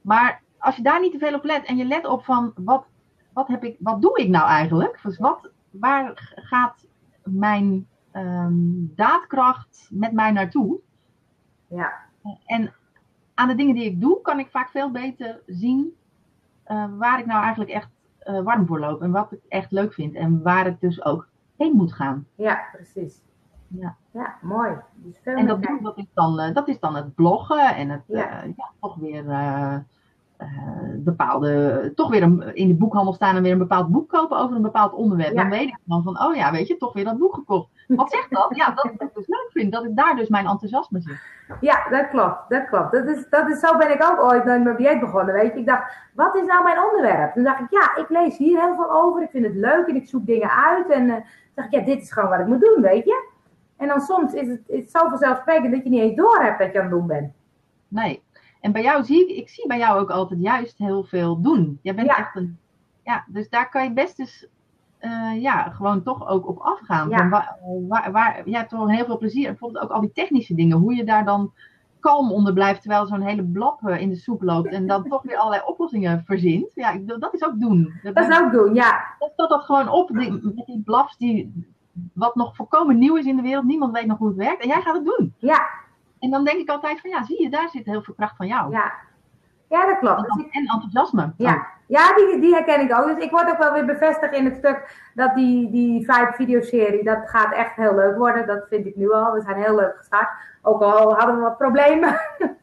Maar 0.00 0.42
als 0.58 0.76
je 0.76 0.82
daar 0.82 1.00
niet 1.00 1.12
te 1.12 1.18
veel 1.18 1.34
op 1.34 1.44
let 1.44 1.64
en 1.64 1.76
je 1.76 1.84
let 1.84 2.06
op 2.06 2.24
van, 2.24 2.52
wat, 2.56 2.84
wat, 3.32 3.48
heb 3.48 3.64
ik, 3.64 3.76
wat 3.78 4.02
doe 4.02 4.18
ik 4.18 4.28
nou 4.28 4.48
eigenlijk? 4.48 5.00
Dus 5.02 5.18
wat, 5.18 5.50
waar 5.70 6.32
gaat 6.34 6.86
mijn 7.22 7.88
um, 8.12 8.92
daadkracht 8.96 9.88
met 9.90 10.12
mij 10.12 10.30
naartoe? 10.30 10.80
Ja. 11.68 11.92
En 12.46 12.72
aan 13.42 13.48
de 13.48 13.54
dingen 13.54 13.74
die 13.74 13.84
ik 13.84 14.00
doe, 14.00 14.20
kan 14.20 14.38
ik 14.38 14.48
vaak 14.50 14.70
veel 14.70 14.90
beter 14.90 15.40
zien 15.46 15.94
uh, 16.66 16.84
waar 16.98 17.18
ik 17.18 17.26
nou 17.26 17.42
eigenlijk 17.42 17.70
echt 17.70 17.88
uh, 18.24 18.40
warm 18.40 18.66
voor 18.66 18.80
loop. 18.80 19.02
En 19.02 19.10
wat 19.10 19.32
ik 19.32 19.40
echt 19.48 19.70
leuk 19.70 19.92
vind. 19.92 20.14
En 20.14 20.42
waar 20.42 20.66
ik 20.66 20.80
dus 20.80 21.04
ook 21.04 21.28
heen 21.56 21.76
moet 21.76 21.92
gaan. 21.92 22.26
Ja, 22.34 22.60
precies. 22.72 23.20
Ja, 23.68 23.96
ja 24.10 24.34
mooi. 24.42 24.76
Dus 24.94 25.20
en 25.22 25.46
dat, 25.46 25.58
is 25.94 26.06
dan, 26.14 26.40
uh, 26.40 26.54
dat 26.54 26.68
is 26.68 26.80
dan 26.80 26.96
het 26.96 27.14
bloggen 27.14 27.74
en 27.74 27.88
het 27.88 28.02
ja. 28.06 28.42
ja 28.56 28.70
toch 28.80 28.94
weer 28.94 29.24
bepaalde, 30.96 31.92
toch 31.94 32.10
weer 32.10 32.22
een, 32.22 32.54
in 32.54 32.68
de 32.68 32.74
boekhandel 32.74 33.12
staan 33.12 33.36
en 33.36 33.42
weer 33.42 33.52
een 33.52 33.58
bepaald 33.58 33.88
boek 33.88 34.08
kopen 34.08 34.38
over 34.38 34.56
een 34.56 34.62
bepaald 34.62 34.92
onderwerp. 34.92 35.36
Dan 35.36 35.50
weet 35.50 35.68
ik 35.68 35.78
dan 35.84 36.02
van, 36.02 36.22
oh 36.22 36.34
ja, 36.34 36.50
weet 36.52 36.66
je, 36.66 36.76
toch 36.76 36.92
weer 36.92 37.04
dat 37.04 37.18
boek 37.18 37.34
gekocht. 37.34 37.68
Wat 37.86 38.10
zegt 38.10 38.30
dat? 38.30 38.56
Ja, 38.56 38.70
dat 38.70 38.84
ik 38.84 39.14
dus 39.14 39.26
leuk 39.26 39.48
vind, 39.50 39.72
dat 39.72 39.84
ik 39.84 39.96
daar 39.96 40.16
dus 40.16 40.28
mijn 40.28 40.46
enthousiasme 40.46 41.00
zit. 41.00 41.20
Ja, 41.60 41.88
dat 41.88 42.08
klopt, 42.08 42.48
dat 42.48 42.68
klopt. 42.68 42.92
Dat 42.92 43.06
is, 43.06 43.28
dat 43.30 43.48
is, 43.48 43.60
zo 43.60 43.76
ben 43.76 43.90
ik 43.90 44.02
ook 44.02 44.20
ooit 44.20 44.44
met 44.44 44.64
mijn 44.64 44.76
dieet 44.76 45.00
begonnen, 45.00 45.34
weet 45.34 45.52
je. 45.52 45.58
Ik 45.58 45.66
dacht, 45.66 45.94
wat 46.14 46.34
is 46.34 46.46
nou 46.46 46.62
mijn 46.62 46.80
onderwerp? 46.80 47.34
Toen 47.34 47.44
dacht 47.44 47.60
ik, 47.60 47.70
ja, 47.70 47.96
ik 47.96 48.08
lees 48.08 48.36
hier 48.36 48.60
heel 48.60 48.74
veel 48.74 48.90
over, 48.90 49.22
ik 49.22 49.30
vind 49.30 49.46
het 49.46 49.54
leuk 49.54 49.86
en 49.86 49.96
ik 49.96 50.06
zoek 50.06 50.26
dingen 50.26 50.50
uit. 50.50 50.90
En 50.90 51.08
uh, 51.08 51.16
dacht 51.54 51.72
ik, 51.72 51.78
ja, 51.78 51.84
dit 51.84 52.02
is 52.02 52.12
gewoon 52.12 52.30
wat 52.30 52.40
ik 52.40 52.46
moet 52.46 52.60
doen, 52.60 52.82
weet 52.82 53.04
je. 53.04 53.30
En 53.76 53.88
dan 53.88 54.00
soms 54.00 54.32
is 54.32 54.48
het, 54.48 54.62
is 54.66 54.80
het 54.80 54.90
zo 54.90 55.08
vanzelfsprekend 55.08 55.72
dat 55.72 55.82
je 55.82 55.90
niet 55.90 56.00
eens 56.00 56.16
door 56.16 56.42
hebt 56.42 56.58
dat 56.58 56.72
je 56.72 56.78
aan 56.78 56.84
het 56.84 56.94
doen 56.94 57.06
bent. 57.06 57.32
Nee, 57.88 58.22
en 58.60 58.72
bij 58.72 58.82
jou 58.82 59.04
zie 59.04 59.28
ik, 59.28 59.36
ik 59.36 59.48
zie 59.48 59.66
bij 59.66 59.78
jou 59.78 60.00
ook 60.00 60.10
altijd 60.10 60.40
juist 60.40 60.78
heel 60.78 61.04
veel 61.04 61.40
doen. 61.40 61.78
Jij 61.82 61.94
bent 61.94 62.06
ja. 62.06 62.16
echt 62.16 62.36
een, 62.36 62.58
ja, 63.02 63.24
dus 63.26 63.48
daar 63.48 63.68
kan 63.68 63.84
je 63.84 63.92
best 63.92 64.16
dus, 64.16 64.48
uh, 65.04 65.42
ja, 65.42 65.62
gewoon 65.62 66.02
toch 66.02 66.28
ook 66.28 66.48
op 66.48 66.58
afgaan. 66.58 67.08
Ja. 67.08 67.16
Van 67.16 67.30
waar, 67.30 67.58
waar, 67.88 68.12
waar, 68.12 68.42
je 68.48 68.56
hebt 68.56 68.70
toch 68.70 68.90
heel 68.90 69.04
veel 69.04 69.18
plezier. 69.18 69.48
Bijvoorbeeld 69.48 69.84
ook 69.84 69.90
al 69.90 70.00
die 70.00 70.12
technische 70.12 70.54
dingen, 70.54 70.78
hoe 70.78 70.94
je 70.94 71.04
daar 71.04 71.24
dan 71.24 71.52
kalm 72.02 72.32
onder 72.32 72.52
blijft 72.52 72.80
terwijl 72.80 73.06
zo'n 73.06 73.20
hele 73.20 73.44
blap 73.44 73.88
in 73.88 74.08
de 74.08 74.16
soep 74.16 74.42
loopt 74.42 74.72
en 74.72 74.86
dan 74.86 75.08
toch 75.08 75.22
weer 75.22 75.36
allerlei 75.36 75.62
oplossingen 75.66 76.22
verzint. 76.26 76.70
Ja, 76.74 76.98
dat 77.18 77.34
is 77.34 77.44
ook 77.44 77.60
doen. 77.60 77.92
Dat, 78.02 78.14
dat 78.14 78.28
is 78.28 78.38
ook 78.38 78.52
doen, 78.52 78.74
ja. 78.74 79.14
Dat 79.18 79.32
dat, 79.36 79.50
dat 79.50 79.64
gewoon 79.64 79.88
op, 79.88 80.08
die, 80.08 80.32
met 80.32 80.66
die 80.66 80.82
blaps 80.84 81.16
die, 81.16 81.66
wat 82.14 82.34
nog 82.34 82.56
volkomen 82.56 82.98
nieuw 82.98 83.16
is 83.16 83.24
in 83.24 83.36
de 83.36 83.42
wereld, 83.42 83.64
niemand 83.64 83.92
weet 83.92 84.06
nog 84.06 84.18
hoe 84.18 84.28
het 84.28 84.36
werkt 84.36 84.62
en 84.62 84.68
jij 84.68 84.80
gaat 84.80 84.94
het 84.94 85.04
doen. 85.04 85.34
Ja, 85.38 85.68
en 86.18 86.30
dan 86.30 86.44
denk 86.44 86.58
ik 86.58 86.68
altijd 86.68 87.00
van 87.00 87.10
ja, 87.10 87.24
zie 87.24 87.42
je, 87.42 87.50
daar 87.50 87.68
zit 87.68 87.84
heel 87.84 88.02
veel 88.02 88.14
kracht 88.14 88.36
van 88.36 88.46
jou. 88.46 88.72
Ja, 88.72 88.92
ja 89.72 89.86
dat 89.86 89.98
klopt. 89.98 90.18
En, 90.18 90.36
dus 90.36 90.44
ik... 90.44 90.52
en 90.52 90.66
enthousiasme. 90.66 91.32
Ja, 91.36 91.66
ja 91.86 92.14
die, 92.14 92.40
die 92.40 92.54
herken 92.54 92.80
ik 92.80 92.98
ook. 92.98 93.06
Dus 93.06 93.24
ik 93.24 93.30
word 93.30 93.50
ook 93.50 93.58
wel 93.58 93.72
weer 93.72 93.84
bevestigd 93.84 94.34
in 94.34 94.44
het 94.44 94.56
stuk 94.56 95.10
dat 95.14 95.34
die, 95.34 95.70
die 95.70 96.00
Vibe 96.00 96.32
videoserie, 96.34 97.04
dat 97.04 97.28
gaat 97.28 97.52
echt 97.52 97.76
heel 97.76 97.94
leuk 97.94 98.16
worden. 98.16 98.46
Dat 98.46 98.66
vind 98.68 98.86
ik 98.86 98.96
nu 98.96 99.12
al. 99.12 99.32
We 99.32 99.40
zijn 99.40 99.62
heel 99.62 99.74
leuk 99.74 99.94
gestart. 99.96 100.28
Ook 100.62 100.82
al 100.82 101.14
hadden 101.14 101.36
we 101.36 101.42
wat 101.42 101.58
problemen. 101.58 102.20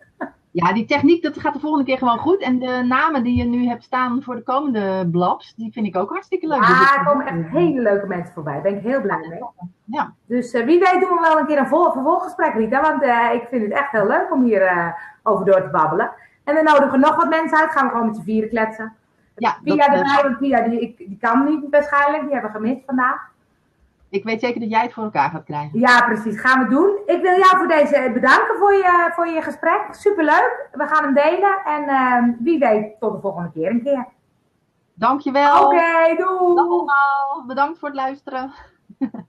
Ja, 0.51 0.73
die 0.73 0.85
techniek, 0.85 1.23
dat 1.23 1.39
gaat 1.39 1.53
de 1.53 1.59
volgende 1.59 1.85
keer 1.85 1.97
gewoon 1.97 2.17
goed. 2.17 2.41
En 2.41 2.59
de 2.59 2.83
namen 2.87 3.23
die 3.23 3.37
je 3.37 3.43
nu 3.43 3.67
hebt 3.67 3.83
staan 3.83 4.23
voor 4.23 4.35
de 4.35 4.43
komende 4.43 5.09
blabs, 5.11 5.55
die 5.55 5.71
vind 5.71 5.85
ik 5.85 5.95
ook 5.95 6.09
hartstikke 6.09 6.47
leuk. 6.47 6.63
Ja, 6.63 6.97
er 6.97 7.05
komen 7.05 7.25
echt 7.25 7.49
hele 7.51 7.81
leuke 7.81 8.07
mensen 8.07 8.33
voorbij. 8.33 8.53
Daar 8.53 8.61
ben 8.61 8.75
ik 8.75 8.83
heel 8.83 9.01
blij 9.01 9.27
mee. 9.29 9.43
Ja. 9.83 10.13
Dus 10.25 10.53
uh, 10.53 10.65
wie 10.65 10.79
weet 10.79 10.99
doen 10.99 11.09
we 11.09 11.19
wel 11.21 11.39
een 11.39 11.45
keer 11.45 11.57
een 11.57 11.67
vol 11.67 11.91
vervolggesprek, 11.91 12.53
Rita. 12.53 12.81
Want 12.81 13.03
uh, 13.03 13.33
ik 13.33 13.47
vind 13.49 13.61
het 13.61 13.71
echt 13.71 13.91
heel 13.91 14.07
leuk 14.07 14.31
om 14.31 14.43
hier 14.43 14.61
uh, 14.61 14.87
over 15.23 15.45
door 15.45 15.61
te 15.61 15.69
babbelen. 15.69 16.11
En 16.49 16.55
we 16.55 16.61
nodigen 16.61 16.99
nog 16.99 17.15
wat 17.15 17.29
mensen 17.29 17.57
uit. 17.57 17.71
Gaan 17.71 17.85
we 17.85 17.91
gewoon 17.91 18.05
met 18.05 18.15
z'n 18.15 18.21
vieren 18.21 18.49
kletsen. 18.49 18.95
Ja, 19.35 19.57
Pia 19.63 19.87
erbij, 19.87 20.23
want 20.23 20.37
Pia 20.37 20.61
die, 20.61 20.79
ik, 20.79 20.97
die 20.97 21.17
kan 21.21 21.45
niet 21.45 21.69
waarschijnlijk. 21.69 22.23
Die 22.23 22.31
hebben 22.33 22.51
we 22.51 22.57
gemist 22.57 22.85
vandaag. 22.85 23.27
Ik 24.09 24.23
weet 24.23 24.39
zeker 24.39 24.59
dat 24.59 24.69
jij 24.69 24.81
het 24.81 24.93
voor 24.93 25.03
elkaar 25.03 25.29
gaat 25.29 25.43
krijgen. 25.43 25.79
Ja, 25.79 26.01
precies. 26.01 26.39
Gaan 26.39 26.63
we 26.63 26.69
doen. 26.69 26.99
Ik 27.05 27.21
wil 27.21 27.37
jou 27.37 27.57
voor 27.57 27.67
deze 27.67 28.11
bedanken 28.13 28.57
voor 28.57 28.73
je, 28.73 29.11
voor 29.15 29.27
je 29.27 29.41
gesprek. 29.41 29.81
Superleuk. 29.91 30.67
We 30.71 30.87
gaan 30.87 31.03
hem 31.03 31.13
delen. 31.13 31.61
En 31.65 31.83
uh, 31.83 32.35
wie 32.39 32.59
weet 32.59 32.99
tot 32.99 33.13
de 33.13 33.19
volgende 33.19 33.51
keer 33.51 33.69
een 33.69 33.83
keer. 33.83 34.05
Dankjewel. 34.93 35.65
Oké, 35.65 35.75
okay, 35.75 36.15
doei. 36.15 36.55
Dag 36.55 36.65
allemaal. 36.65 37.43
Bedankt 37.47 37.79
voor 37.79 37.87
het 37.87 37.97
luisteren. 37.97 38.51